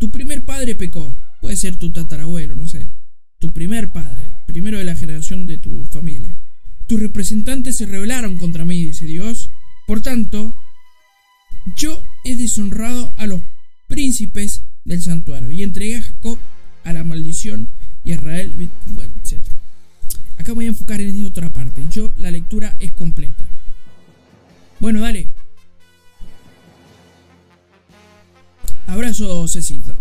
Tu 0.00 0.10
primer 0.10 0.44
padre 0.44 0.74
pecó. 0.74 1.14
Puede 1.40 1.56
ser 1.56 1.76
tu 1.76 1.92
tatarabuelo, 1.92 2.56
no 2.56 2.66
sé. 2.66 2.90
Tu 3.38 3.48
primer 3.48 3.92
padre, 3.92 4.32
primero 4.46 4.78
de 4.78 4.84
la 4.84 4.96
generación 4.96 5.46
de 5.46 5.58
tu 5.58 5.84
familia. 5.84 6.36
Tus 6.88 7.00
representantes 7.00 7.76
se 7.76 7.86
rebelaron 7.86 8.36
contra 8.38 8.64
mí, 8.64 8.84
dice 8.84 9.06
Dios. 9.06 9.48
Por 9.86 10.00
tanto, 10.02 10.54
yo 11.74 12.02
he 12.24 12.36
deshonrado 12.36 13.12
a 13.16 13.26
los 13.26 13.40
príncipes 13.88 14.62
del 14.84 15.02
santuario 15.02 15.50
y 15.50 15.62
entregué 15.62 15.98
a 15.98 16.02
Jacob 16.02 16.38
a 16.84 16.92
la 16.92 17.04
maldición 17.04 17.68
y 18.04 18.12
a 18.12 18.14
Israel, 18.14 18.52
etc. 19.24 19.40
Acá 20.38 20.52
voy 20.52 20.66
a 20.66 20.68
enfocar 20.68 21.00
en 21.00 21.14
esta 21.14 21.26
otra 21.26 21.52
parte. 21.52 21.82
Yo, 21.90 22.12
la 22.18 22.30
lectura 22.30 22.76
es 22.78 22.92
completa. 22.92 23.46
Bueno, 24.78 25.00
dale. 25.00 25.28
Abrazo, 28.86 29.48
Cecito. 29.48 29.96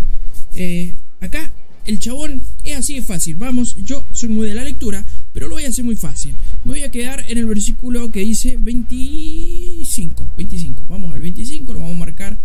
Eh, 0.54 0.96
acá 1.22 1.52
el 1.86 2.00
chabón 2.00 2.44
es 2.64 2.78
así 2.78 2.96
de 2.96 3.02
fácil. 3.02 3.36
Vamos, 3.36 3.76
yo 3.84 4.06
soy 4.12 4.30
muy 4.30 4.48
de 4.48 4.56
la 4.56 4.64
lectura, 4.64 5.06
pero 5.36 5.50
lo 5.50 5.56
voy 5.56 5.66
a 5.66 5.68
hacer 5.68 5.84
muy 5.84 5.98
fácil. 5.98 6.34
Me 6.64 6.72
voy 6.72 6.84
a 6.84 6.92
quedar 6.92 7.26
en 7.28 7.38
el 7.38 7.46
versículo 7.46 8.10
que 8.10 8.22
dice 8.22 8.56
25. 8.58 10.30
25. 10.38 10.86
Vamos 10.88 11.14
al 11.14 11.20
25, 11.20 11.74
lo 11.74 11.82
vamos 11.82 11.96
a 11.98 12.00
marcar. 12.00 12.38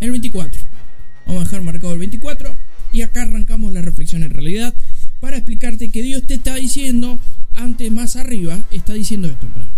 El 0.00 0.10
24. 0.10 0.58
Vamos 1.26 1.42
a 1.42 1.44
dejar 1.44 1.60
marcado 1.60 1.92
el 1.92 1.98
24. 1.98 2.56
Y 2.94 3.02
acá 3.02 3.24
arrancamos 3.24 3.74
la 3.74 3.82
reflexión 3.82 4.22
en 4.22 4.30
realidad 4.30 4.72
para 5.20 5.36
explicarte 5.36 5.90
que 5.90 6.00
Dios 6.00 6.26
te 6.26 6.32
está 6.32 6.54
diciendo, 6.54 7.20
antes 7.52 7.92
más 7.92 8.16
arriba, 8.16 8.58
está 8.70 8.94
diciendo 8.94 9.28
esto. 9.28 9.46
Para. 9.48 9.70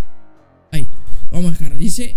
Ahí, 0.70 0.86
vamos 1.32 1.46
a 1.46 1.58
dejar. 1.58 1.76
Dice, 1.76 2.14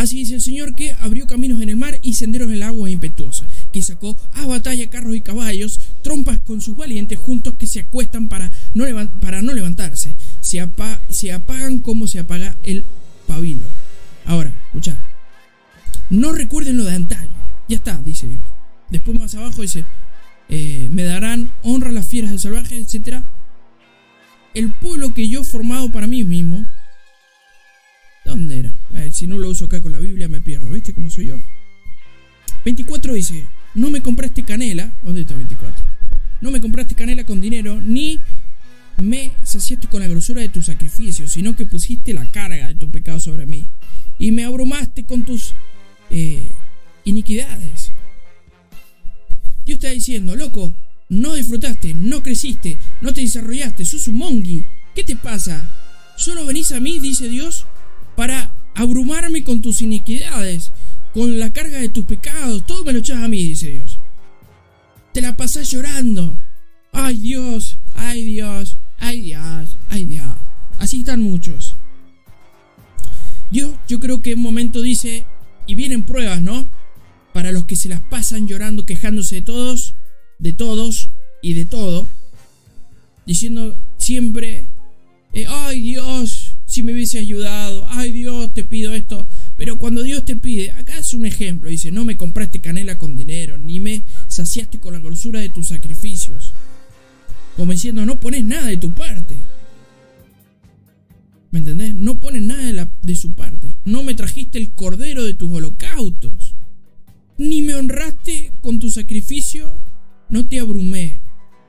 Así 0.00 0.16
dice 0.16 0.36
el 0.36 0.40
Señor 0.40 0.74
que 0.74 0.94
abrió 1.00 1.26
caminos 1.26 1.60
en 1.60 1.68
el 1.68 1.76
mar 1.76 1.98
y 2.00 2.14
senderos 2.14 2.48
en 2.48 2.54
el 2.54 2.62
agua 2.62 2.88
impetuosa, 2.88 3.44
que 3.70 3.82
sacó 3.82 4.16
a 4.32 4.46
batalla 4.46 4.88
carros 4.88 5.14
y 5.14 5.20
caballos, 5.20 5.78
trompas 6.00 6.40
con 6.40 6.62
sus 6.62 6.74
valientes 6.74 7.18
juntos 7.18 7.52
que 7.58 7.66
se 7.66 7.80
acuestan 7.80 8.30
para 8.30 8.50
no, 8.72 8.86
levantarse, 9.52 10.16
se, 10.40 10.66
se 11.10 11.32
apagan 11.32 11.80
como 11.80 12.06
se 12.06 12.20
apaga 12.20 12.56
el 12.62 12.82
pabilo. 13.28 13.66
Ahora, 14.24 14.54
escucha, 14.68 14.96
no 16.08 16.32
recuerden 16.32 16.78
lo 16.78 16.84
de 16.84 16.94
antaño, 16.94 17.36
ya 17.68 17.76
está, 17.76 18.00
dice 18.02 18.26
Dios. 18.26 18.40
Después 18.88 19.20
más 19.20 19.34
abajo 19.34 19.60
dice, 19.60 19.84
eh, 20.48 20.88
me 20.90 21.02
darán 21.02 21.52
honra 21.62 21.90
a 21.90 21.92
las 21.92 22.06
fieras 22.06 22.30
del 22.30 22.40
salvaje, 22.40 22.78
etc. 22.78 23.22
El 24.54 24.72
pueblo 24.72 25.12
que 25.12 25.28
yo 25.28 25.42
he 25.42 25.44
formado 25.44 25.92
para 25.92 26.06
mí 26.06 26.24
mismo, 26.24 26.64
¿dónde 28.30 28.60
era? 28.60 29.10
si 29.12 29.26
no 29.26 29.38
lo 29.38 29.48
uso 29.48 29.64
acá 29.64 29.80
con 29.80 29.92
la 29.92 29.98
Biblia 29.98 30.28
me 30.28 30.40
pierdo, 30.40 30.68
¿viste 30.68 30.92
cómo 30.92 31.10
soy 31.10 31.26
yo? 31.26 31.40
24 32.64 33.14
dice, 33.14 33.44
no 33.74 33.90
me 33.90 34.02
compraste 34.02 34.44
canela, 34.44 34.92
¿dónde 35.02 35.22
está 35.22 35.34
24? 35.34 35.84
No 36.40 36.50
me 36.50 36.60
compraste 36.60 36.94
canela 36.94 37.24
con 37.24 37.40
dinero, 37.40 37.80
ni 37.80 38.20
me 39.02 39.32
saciaste 39.42 39.88
con 39.88 40.00
la 40.00 40.06
grosura 40.06 40.42
de 40.42 40.48
tus 40.48 40.66
sacrificios, 40.66 41.32
sino 41.32 41.56
que 41.56 41.66
pusiste 41.66 42.12
la 42.12 42.30
carga 42.30 42.68
de 42.68 42.74
tu 42.74 42.90
pecado 42.90 43.18
sobre 43.18 43.46
mí, 43.46 43.64
y 44.18 44.32
me 44.32 44.44
abrumaste 44.44 45.04
con 45.04 45.24
tus 45.24 45.54
eh, 46.10 46.50
iniquidades. 47.04 47.92
Dios 49.64 49.76
está 49.76 49.90
diciendo, 49.90 50.36
loco, 50.36 50.74
no 51.08 51.34
disfrutaste, 51.34 51.94
no 51.94 52.22
creciste, 52.22 52.78
no 53.00 53.12
te 53.12 53.22
desarrollaste, 53.22 53.84
sos 53.84 54.08
un 54.08 54.18
mongi. 54.18 54.64
¿Qué 54.94 55.04
te 55.04 55.16
pasa? 55.16 55.68
Solo 56.16 56.44
venís 56.44 56.72
a 56.72 56.80
mí, 56.80 56.98
dice 56.98 57.28
Dios, 57.28 57.66
para 58.20 58.52
abrumarme 58.74 59.44
con 59.44 59.62
tus 59.62 59.80
iniquidades, 59.80 60.72
con 61.14 61.38
la 61.38 61.54
carga 61.54 61.78
de 61.78 61.88
tus 61.88 62.04
pecados. 62.04 62.66
Todo 62.66 62.84
me 62.84 62.92
lo 62.92 62.98
echas 62.98 63.22
a 63.22 63.28
mí, 63.28 63.42
dice 63.42 63.70
Dios. 63.70 63.98
Te 65.14 65.22
la 65.22 65.38
pasás 65.38 65.70
llorando. 65.70 66.36
Ay 66.92 67.16
Dios, 67.16 67.78
ay 67.94 68.22
Dios, 68.24 68.76
ay 68.98 69.22
Dios, 69.22 69.78
ay 69.88 70.04
Dios. 70.04 70.36
Así 70.78 70.98
están 70.98 71.22
muchos. 71.22 71.76
Dios, 73.50 73.70
yo 73.88 73.98
creo 74.00 74.20
que 74.20 74.32
en 74.32 74.40
un 74.40 74.44
momento 74.44 74.82
dice, 74.82 75.24
y 75.66 75.74
vienen 75.74 76.02
pruebas, 76.02 76.42
¿no? 76.42 76.68
para 77.32 77.52
los 77.52 77.64
que 77.64 77.74
se 77.74 77.88
las 77.88 78.02
pasan 78.02 78.46
llorando, 78.46 78.84
quejándose 78.84 79.36
de 79.36 79.42
todos, 79.42 79.94
de 80.38 80.52
todos 80.52 81.08
y 81.40 81.54
de 81.54 81.64
todo, 81.64 82.06
diciendo 83.24 83.74
siempre, 83.96 84.68
eh, 85.32 85.46
ay 85.48 85.80
Dios, 85.80 86.49
si 86.70 86.82
me 86.82 86.92
hubiese 86.92 87.18
ayudado, 87.18 87.86
ay 87.88 88.12
Dios, 88.12 88.54
te 88.54 88.64
pido 88.64 88.94
esto, 88.94 89.26
pero 89.58 89.76
cuando 89.76 90.02
Dios 90.02 90.24
te 90.24 90.36
pide, 90.36 90.72
acá 90.72 90.98
es 90.98 91.12
un 91.14 91.26
ejemplo, 91.26 91.68
dice, 91.68 91.90
no 91.90 92.04
me 92.04 92.16
compraste 92.16 92.60
canela 92.60 92.96
con 92.96 93.16
dinero, 93.16 93.58
ni 93.58 93.80
me 93.80 94.04
saciaste 94.28 94.78
con 94.78 94.94
la 94.94 95.00
grosura 95.00 95.40
de 95.40 95.50
tus 95.50 95.68
sacrificios, 95.68 96.54
como 97.56 97.72
diciendo, 97.72 98.06
no 98.06 98.20
pones 98.20 98.44
nada 98.44 98.68
de 98.68 98.76
tu 98.76 98.92
parte. 98.92 99.36
¿Me 101.50 101.58
entendés? 101.58 101.94
No 101.94 102.20
pones 102.20 102.42
nada 102.42 102.62
de, 102.62 102.88
de 103.02 103.14
su 103.16 103.32
parte. 103.32 103.76
No 103.84 104.04
me 104.04 104.14
trajiste 104.14 104.56
el 104.56 104.70
cordero 104.70 105.24
de 105.24 105.34
tus 105.34 105.50
holocaustos 105.52 106.54
ni 107.40 107.62
me 107.62 107.74
honraste 107.74 108.52
con 108.60 108.78
tu 108.78 108.90
sacrificio, 108.90 109.72
no 110.28 110.46
te 110.46 110.60
abrumé, 110.60 111.22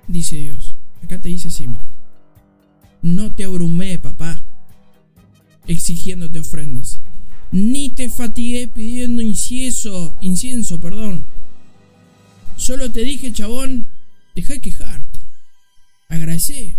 dice 0.05 0.35
Dios. 0.35 0.75
Acá 1.01 1.17
te 1.21 1.29
dice 1.29 1.47
así, 1.47 1.65
mira. 1.65 1.89
No 3.01 3.33
te 3.33 3.45
abrumé, 3.45 3.97
papá, 3.97 4.43
exigiéndote 5.71 6.39
ofrendas. 6.39 7.01
Ni 7.51 7.89
te 7.89 8.09
fatigué 8.09 8.67
pidiendo 8.67 9.21
incienso, 9.21 10.15
incienso, 10.21 10.79
perdón. 10.79 11.25
Solo 12.55 12.91
te 12.91 13.03
dije, 13.03 13.33
chabón, 13.33 13.87
deja 14.35 14.53
de 14.53 14.61
quejarte. 14.61 15.19
Agradecé. 16.07 16.77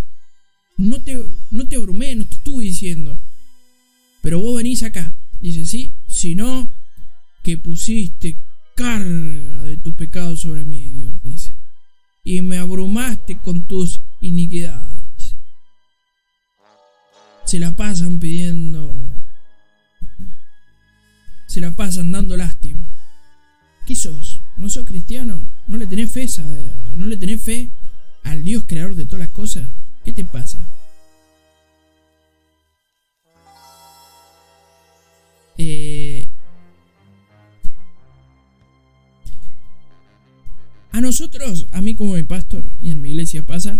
No 0.77 1.01
te, 1.01 1.19
no 1.51 1.67
te 1.67 1.75
abrumé, 1.75 2.15
no 2.15 2.25
te 2.25 2.35
estuve 2.35 2.63
diciendo. 2.63 3.19
Pero 4.21 4.39
vos 4.39 4.55
venís 4.55 4.81
acá. 4.83 5.13
Dice, 5.41 5.65
sí, 5.65 5.91
si 6.07 6.35
no, 6.35 6.69
que 7.43 7.57
pusiste 7.57 8.37
carga 8.75 9.63
de 9.63 9.77
tus 9.77 9.93
pecados 9.93 10.39
sobre 10.41 10.65
mí, 10.65 10.89
Dios 10.89 11.21
dice, 11.21 11.55
y 12.23 12.41
me 12.41 12.57
abrumaste 12.57 13.37
con 13.37 13.67
tus 13.67 13.99
iniquidades. 14.21 14.92
Se 17.53 17.59
la 17.59 17.71
pasan 17.75 18.17
pidiendo, 18.17 18.91
se 21.45 21.61
la 21.61 21.69
pasan 21.69 22.11
dando 22.11 22.35
lástima. 22.35 22.83
¿Qué 23.85 23.95
sos? 23.95 24.39
¿No 24.57 24.69
sos 24.69 24.87
cristiano? 24.87 25.39
¿No 25.67 25.77
le 25.77 25.85
tenés 25.85 26.09
fe, 26.09 26.25
¿No 26.97 27.05
le 27.05 27.15
tenés 27.15 27.43
fe 27.43 27.69
al 28.23 28.41
Dios 28.41 28.63
creador 28.65 28.95
de 28.95 29.05
todas 29.05 29.19
las 29.19 29.29
cosas? 29.29 29.67
¿Qué 30.03 30.11
te 30.11 30.25
pasa? 30.25 30.57
nosotros, 41.03 41.67
a 41.71 41.81
mí 41.81 41.93
como 41.93 42.13
mi 42.13 42.23
pastor 42.23 42.65
y 42.81 42.89
en 42.89 43.01
mi 43.01 43.11
iglesia 43.11 43.43
pasa, 43.43 43.79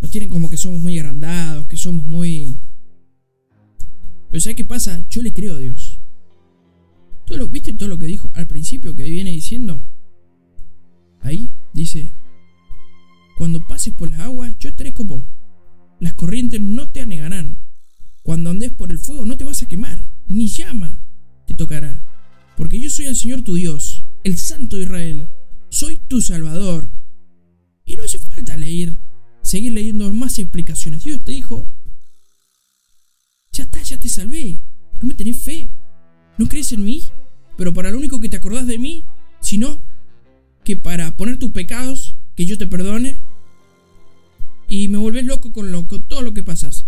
nos 0.00 0.10
tienen 0.10 0.30
como 0.30 0.48
que 0.48 0.56
somos 0.56 0.80
muy 0.80 0.98
agrandados, 0.98 1.66
que 1.66 1.76
somos 1.76 2.06
muy... 2.06 2.58
Pero 4.30 4.40
¿sabes 4.40 4.56
qué 4.56 4.64
pasa? 4.64 5.02
Yo 5.08 5.22
le 5.22 5.32
creo 5.32 5.56
a 5.56 5.58
Dios. 5.58 6.00
Todo 7.26 7.38
lo, 7.38 7.48
¿Viste 7.48 7.72
todo 7.72 7.88
lo 7.88 7.98
que 7.98 8.06
dijo 8.06 8.30
al 8.34 8.46
principio 8.46 8.94
que 8.94 9.04
viene 9.04 9.30
diciendo? 9.30 9.80
Ahí 11.20 11.50
dice, 11.72 12.10
cuando 13.36 13.66
pases 13.66 13.94
por 13.94 14.10
las 14.10 14.20
aguas, 14.20 14.54
yo 14.58 14.70
estaré 14.70 14.92
con 14.92 15.08
vos. 15.08 15.24
Las 16.00 16.14
corrientes 16.14 16.60
no 16.60 16.88
te 16.90 17.00
anegarán. 17.00 17.58
Cuando 18.22 18.50
andes 18.50 18.70
por 18.72 18.90
el 18.90 18.98
fuego 18.98 19.24
no 19.24 19.36
te 19.36 19.44
vas 19.44 19.62
a 19.62 19.68
quemar, 19.68 20.08
ni 20.28 20.48
llama 20.48 21.00
te 21.46 21.54
tocará. 21.54 22.04
Porque 22.56 22.78
yo 22.78 22.90
soy 22.90 23.06
el 23.06 23.16
Señor 23.16 23.42
tu 23.42 23.54
Dios, 23.54 24.04
el 24.22 24.36
Santo 24.36 24.76
Israel. 24.78 25.28
Soy 25.70 25.96
tu 25.96 26.20
Salvador. 26.20 26.90
Y 27.84 27.96
no 27.96 28.04
hace 28.04 28.18
falta 28.18 28.56
leer 28.56 28.98
seguir 29.48 29.72
leyendo 29.72 30.12
más 30.12 30.38
explicaciones. 30.38 31.04
Dios 31.04 31.24
te 31.24 31.32
dijo, 31.32 31.66
ya 33.50 33.62
está, 33.64 33.80
ya 33.82 33.98
te 33.98 34.10
salvé. 34.10 34.60
No 35.00 35.08
me 35.08 35.14
tenés 35.14 35.38
fe. 35.38 35.70
¿No 36.36 36.46
crees 36.48 36.70
en 36.72 36.84
mí? 36.84 37.04
Pero 37.56 37.72
para 37.72 37.90
lo 37.90 37.96
único 37.96 38.20
que 38.20 38.28
te 38.28 38.36
acordás 38.36 38.66
de 38.66 38.78
mí, 38.78 39.04
sino 39.40 39.82
que 40.64 40.76
para 40.76 41.16
poner 41.16 41.38
tus 41.38 41.50
pecados, 41.52 42.14
que 42.36 42.44
yo 42.44 42.58
te 42.58 42.66
perdone, 42.66 43.16
y 44.68 44.88
me 44.88 44.98
volvés 44.98 45.24
loco 45.24 45.50
con, 45.50 45.72
lo, 45.72 45.88
con 45.88 46.06
todo 46.06 46.20
lo 46.20 46.34
que 46.34 46.42
pasas. 46.42 46.84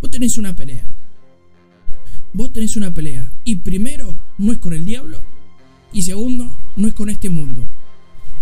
Vos 0.00 0.12
tenés 0.12 0.38
una 0.38 0.54
pelea. 0.54 0.84
Vos 2.34 2.52
tenés 2.52 2.76
una 2.76 2.94
pelea. 2.94 3.32
Y 3.44 3.56
primero, 3.56 4.16
no 4.38 4.52
es 4.52 4.58
con 4.58 4.74
el 4.74 4.84
diablo. 4.84 5.20
Y 5.92 6.02
segundo, 6.02 6.56
no 6.76 6.86
es 6.86 6.94
con 6.94 7.10
este 7.10 7.30
mundo. 7.30 7.66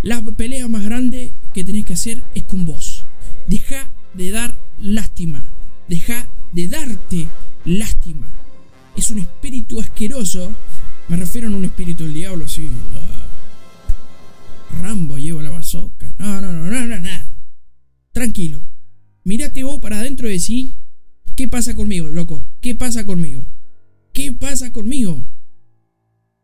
La 0.02 0.22
pelea 0.22 0.68
más 0.68 0.84
grande 0.84 1.32
que 1.54 1.64
tenés 1.64 1.86
que 1.86 1.94
hacer 1.94 2.22
es 2.34 2.44
con 2.44 2.66
vos. 2.66 3.05
Deja 3.46 3.88
de 4.14 4.30
dar 4.30 4.58
lástima. 4.80 5.44
Deja 5.88 6.26
de 6.52 6.68
darte 6.68 7.28
lástima. 7.64 8.26
Es 8.96 9.10
un 9.10 9.18
espíritu 9.18 9.80
asqueroso. 9.80 10.52
Me 11.08 11.16
refiero 11.16 11.48
a 11.48 11.52
un 11.52 11.64
espíritu 11.64 12.04
del 12.04 12.14
diablo, 12.14 12.48
sí. 12.48 12.68
Rambo 14.80 15.18
lleva 15.18 15.42
la 15.42 15.50
bazooka. 15.50 16.12
No, 16.18 16.40
no, 16.40 16.52
no, 16.52 16.64
no, 16.64 16.86
no, 16.86 17.00
nada. 17.00 17.28
Tranquilo. 18.12 18.62
Mírate 19.24 19.62
vos 19.62 19.78
para 19.80 20.00
adentro 20.00 20.28
de 20.28 20.38
sí. 20.38 20.76
¿Qué 21.36 21.48
pasa 21.48 21.74
conmigo, 21.74 22.08
loco? 22.08 22.44
¿Qué 22.60 22.74
pasa 22.74 23.04
conmigo? 23.04 23.46
¿Qué 24.12 24.32
pasa 24.32 24.72
conmigo? 24.72 25.26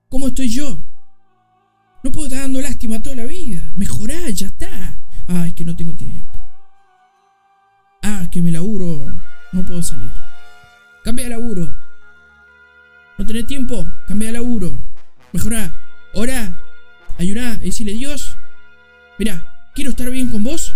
¿Cómo 0.08 0.28
estoy 0.28 0.48
yo? 0.48 0.82
No 2.04 2.12
puedo 2.12 2.26
estar 2.26 2.42
dando 2.42 2.60
lástima 2.60 3.00
toda 3.02 3.16
la 3.16 3.24
vida. 3.24 3.72
Mejorá, 3.76 4.28
ya 4.30 4.48
está. 4.48 5.00
Ah, 5.28 5.46
es 5.46 5.54
que 5.54 5.64
no 5.64 5.74
tengo 5.74 5.94
tiempo. 5.94 6.31
Que 8.32 8.42
me 8.42 8.50
laburo. 8.50 9.14
No 9.52 9.64
puedo 9.64 9.82
salir. 9.82 10.10
Cambia 11.04 11.26
de 11.26 11.30
laburo. 11.30 11.72
¿No 13.18 13.26
tenés 13.26 13.46
tiempo? 13.46 13.86
Cambia 14.08 14.28
de 14.28 14.32
laburo. 14.32 14.72
Mejorá. 15.32 15.72
Ora. 16.14 16.58
Ayuná. 17.18 17.58
Decirle 17.58 17.92
Dios. 17.92 18.36
Mira, 19.18 19.70
quiero 19.74 19.90
estar 19.90 20.10
bien 20.10 20.30
con 20.30 20.42
vos, 20.42 20.74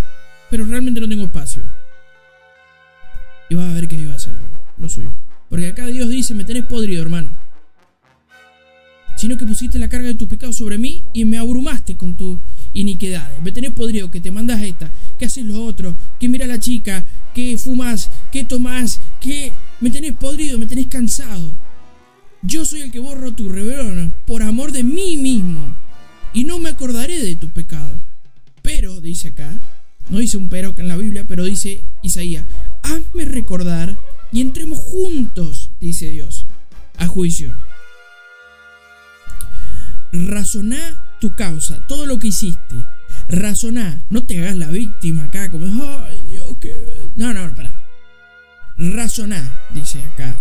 pero 0.51 0.65
realmente 0.65 1.01
no 1.01 1.09
tengo 1.09 1.25
espacio. 1.25 1.65
Y 3.49 3.55
vas 3.55 3.71
a 3.71 3.75
ver 3.75 3.89
que 3.89 3.97
Dios 3.97 4.15
hacer 4.15 4.35
lo 4.77 4.89
suyo. 4.89 5.11
Porque 5.49 5.69
acá 5.69 5.87
Dios 5.87 6.09
dice, 6.09 6.35
me 6.35 6.45
tenés 6.45 6.65
podrido, 6.65 7.03
hermano. 7.03 7.31
Sino 9.17 9.39
que 9.39 9.47
pusiste 9.47 9.79
la 9.79 9.89
carga 9.89 10.09
de 10.09 10.15
tus 10.15 10.29
pecados 10.29 10.57
sobre 10.57 10.77
mí 10.77 11.03
y 11.15 11.25
me 11.25 11.39
abrumaste 11.39 11.97
con 11.97 12.17
tu 12.17 12.39
iniquidades. 12.75 13.41
Me 13.43 13.51
tenés 13.51 13.73
podrido 13.73 14.11
que 14.11 14.21
te 14.21 14.31
mandas 14.31 14.61
esta, 14.61 14.91
que 15.19 15.25
haces 15.25 15.45
lo 15.45 15.65
otro, 15.65 15.97
que 16.21 16.29
mira 16.29 16.45
a 16.45 16.49
la 16.49 16.61
chica, 16.61 17.03
que 17.37 17.59
fumas, 17.59 18.11
que 18.33 18.45
tomás, 18.45 18.99
que 19.21 19.53
me 19.83 19.91
tenés 19.91 20.15
podrido, 20.15 20.59
me 20.59 20.65
tenés 20.65 20.87
cansado. 20.87 21.53
Yo 22.41 22.65
soy 22.65 22.81
el 22.81 22.91
que 22.91 22.99
borro 22.99 23.33
tu 23.33 23.51
rebelión 23.51 24.15
por 24.25 24.43
amor 24.43 24.73
de 24.73 24.83
mí 24.83 25.19
mismo 25.19 25.77
y 26.33 26.45
no 26.45 26.59
me 26.59 26.71
acordaré 26.71 27.23
de 27.23 27.37
tu 27.37 27.51
pecado. 27.51 27.91
Pero, 28.63 29.03
dice 29.03 29.29
acá, 29.29 29.53
no 30.09 30.17
dice 30.17 30.39
un 30.39 30.49
pero 30.49 30.75
en 30.79 30.89
la 30.89 30.97
Biblia, 30.97 31.27
pero 31.29 31.45
dice 31.45 31.85
Isaías, 32.01 32.47
hazme 32.83 33.27
recordar 33.27 33.99
y 34.33 34.41
entremos 34.41 34.79
juntos, 34.79 35.71
dice 35.79 36.09
Dios, 36.09 36.47
a 36.97 37.07
juicio. 37.07 37.55
Razoná 40.11 41.19
tu 41.21 41.35
causa, 41.35 41.87
todo 41.87 42.07
lo 42.07 42.19
que 42.19 42.29
hiciste. 42.29 42.77
Razoná, 43.29 44.03
no 44.09 44.23
te 44.23 44.39
hagas 44.39 44.57
la 44.57 44.69
víctima 44.69 45.25
acá 45.25 45.51
como, 45.51 45.67
Que... 46.61 46.75
No, 47.17 47.33
no, 47.33 47.55
para. 47.55 47.75
Razoná, 48.79 49.43
dice 49.71 50.03
acá 50.05 50.37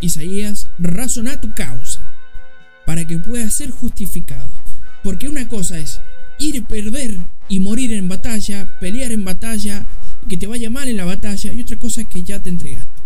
Isaías, 0.00 0.68
razoná 0.78 1.40
tu 1.40 1.52
causa 1.52 2.00
para 2.84 3.04
que 3.04 3.18
puedas 3.18 3.54
ser 3.54 3.70
justificado. 3.70 4.48
Porque 5.02 5.28
una 5.28 5.48
cosa 5.48 5.78
es 5.78 6.00
ir 6.38 6.64
perder 6.64 7.18
y 7.48 7.60
morir 7.60 7.92
en 7.92 8.08
batalla, 8.08 8.78
pelear 8.80 9.12
en 9.12 9.24
batalla, 9.24 9.86
que 10.28 10.36
te 10.36 10.46
vaya 10.46 10.70
mal 10.70 10.88
en 10.88 10.96
la 10.96 11.04
batalla, 11.04 11.52
y 11.52 11.60
otra 11.60 11.76
cosa 11.78 12.02
es 12.02 12.08
que 12.08 12.22
ya 12.22 12.40
te 12.40 12.50
entregaste. 12.50 13.02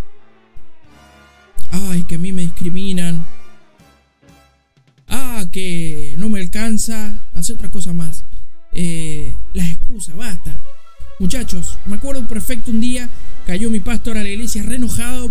Ay, 1.70 2.02
que 2.04 2.16
a 2.16 2.18
mí 2.18 2.32
me 2.32 2.42
discriminan, 2.42 3.24
Ah, 5.10 5.44
que 5.50 6.14
no 6.18 6.28
me 6.28 6.40
alcanza. 6.40 7.18
Hace 7.34 7.52
otra 7.52 7.70
cosa 7.70 7.92
más. 7.92 8.24
Eh, 8.72 9.34
las 9.54 9.68
excusas, 9.68 10.14
basta. 10.14 10.56
Muchachos, 11.20 11.78
me 11.84 11.96
acuerdo 11.96 12.26
perfecto 12.26 12.70
un 12.70 12.80
día 12.80 13.10
cayó 13.46 13.68
mi 13.68 13.80
pastor 13.80 14.16
a 14.16 14.22
la 14.22 14.30
iglesia 14.30 14.62
re 14.62 14.80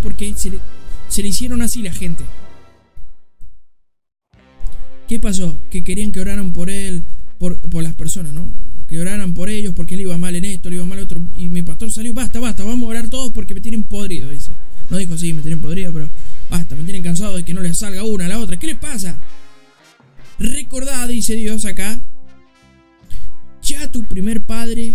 porque 0.04 0.36
se 0.36 0.52
le, 0.52 0.60
se 1.08 1.24
le 1.24 1.30
hicieron 1.30 1.64
así 1.64 1.82
la 1.82 1.92
gente. 1.92 2.24
¿Qué 5.08 5.20
pasó? 5.20 5.58
Que 5.72 5.84
querían 5.84 6.12
que 6.12 6.22
oraran 6.22 6.54
por 6.54 6.70
él, 6.70 7.02
por, 7.40 7.60
por, 7.62 7.82
las 7.82 7.96
personas, 7.96 8.34
¿no? 8.34 8.54
Que 8.88 9.00
oraran 9.00 9.34
por 9.34 9.50
ellos 9.50 9.74
porque 9.76 9.96
él 9.96 10.02
iba 10.02 10.16
mal 10.20 10.36
en 10.36 10.46
esto, 10.46 10.70
le 10.70 10.76
iba 10.76 10.86
mal 10.86 11.00
en 11.00 11.06
otro. 11.06 11.22
Y 11.36 11.50
mi 11.50 11.64
pastor 11.64 11.90
salió, 11.90 12.14
basta, 12.14 12.40
basta, 12.40 12.64
vamos 12.64 12.86
a 12.86 12.90
orar 12.92 13.10
todos 13.10 13.34
porque 13.34 13.56
me 13.56 13.60
tienen 13.60 13.82
podrido, 13.82 14.30
dice. 14.30 14.52
No 14.92 14.98
dijo 14.98 15.16
así, 15.16 15.34
me 15.34 15.42
tienen 15.42 15.60
podrido, 15.60 15.92
pero 15.92 16.08
basta, 16.52 16.76
me 16.76 16.84
tienen 16.84 17.02
cansado 17.02 17.36
de 17.36 17.44
que 17.44 17.56
no 17.56 17.62
les 17.62 17.76
salga 17.76 18.04
una 18.04 18.26
a 18.26 18.28
la 18.28 18.38
otra. 18.38 18.60
¿Qué 18.60 18.68
les 18.68 18.78
pasa? 18.78 19.20
Recordad, 20.38 21.08
dice 21.08 21.34
Dios 21.34 21.66
acá, 21.66 22.00
ya 23.64 23.92
tu 23.92 24.04
primer 24.04 24.42
padre, 24.42 24.94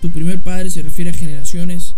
tu 0.00 0.10
primer 0.10 0.40
padre 0.40 0.70
se 0.70 0.82
refiere 0.82 1.10
a 1.10 1.14
generaciones, 1.14 1.94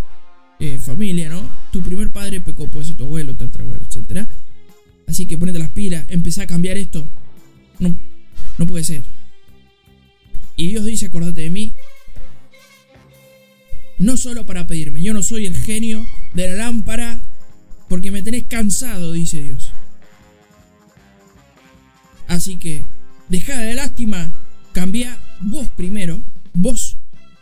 eh, 0.61 0.78
familia, 0.78 1.28
¿no? 1.28 1.48
Tu 1.72 1.82
primer 1.82 2.11
padre 2.11 2.40
pecó, 2.40 2.68
puede 2.68 2.87
ser 2.87 2.96
tu 2.96 3.04
abuelo, 3.04 3.34
tatarabuelo, 3.34 3.84
etc. 3.84 4.26
Así 5.06 5.26
que 5.26 5.38
ponete 5.38 5.58
las 5.58 5.70
pilas, 5.70 6.04
empezá 6.08 6.42
a 6.42 6.46
cambiar 6.46 6.76
esto. 6.76 7.06
No, 7.78 7.94
no 8.58 8.66
puede 8.66 8.84
ser. 8.84 9.04
Y 10.56 10.68
Dios 10.68 10.84
dice, 10.84 11.06
acordate 11.06 11.42
de 11.42 11.50
mí. 11.50 11.72
No 13.98 14.16
solo 14.16 14.46
para 14.46 14.66
pedirme, 14.66 15.02
yo 15.02 15.12
no 15.14 15.22
soy 15.22 15.46
el 15.46 15.56
genio 15.56 16.04
de 16.34 16.48
la 16.48 16.54
lámpara 16.54 17.20
porque 17.88 18.11
me 18.11 18.22
tenés 18.22 18.44
cansado, 18.44 19.12
dice 19.12 19.42
Dios. 19.42 19.72
Así 22.28 22.56
que, 22.58 22.84
deja 23.28 23.58
de 23.58 23.74
lástima, 23.74 24.32
cambia 24.72 25.18
vos 25.40 25.68
primero, 25.70 26.22
vos, 26.52 26.97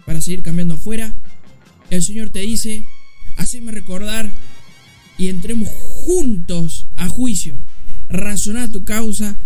para 0.06 0.20
seguir 0.20 0.42
cambiando 0.42 0.74
afuera, 0.74 1.14
el 1.90 2.02
Señor 2.02 2.30
te 2.30 2.38
dice, 2.38 2.84
haceme 3.36 3.72
recordar 3.72 4.30
y 5.18 5.28
entremos 5.28 5.68
juntos 6.04 6.86
a 6.96 7.08
juicio. 7.08 7.54
Razona 8.08 8.70
tu 8.70 8.84
causa 8.84 9.36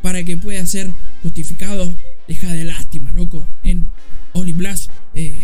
para 0.00 0.22
que 0.24 0.36
pueda 0.36 0.64
ser 0.66 0.90
justificado. 1.22 1.92
Deja 2.28 2.52
de 2.52 2.64
lástima, 2.64 3.12
loco, 3.12 3.46
en 3.64 3.86
Oli 4.32 4.52
Blast 4.52 4.90
eh, 5.14 5.34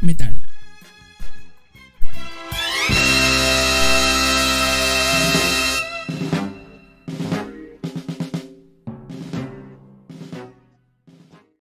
Metal. 0.00 0.36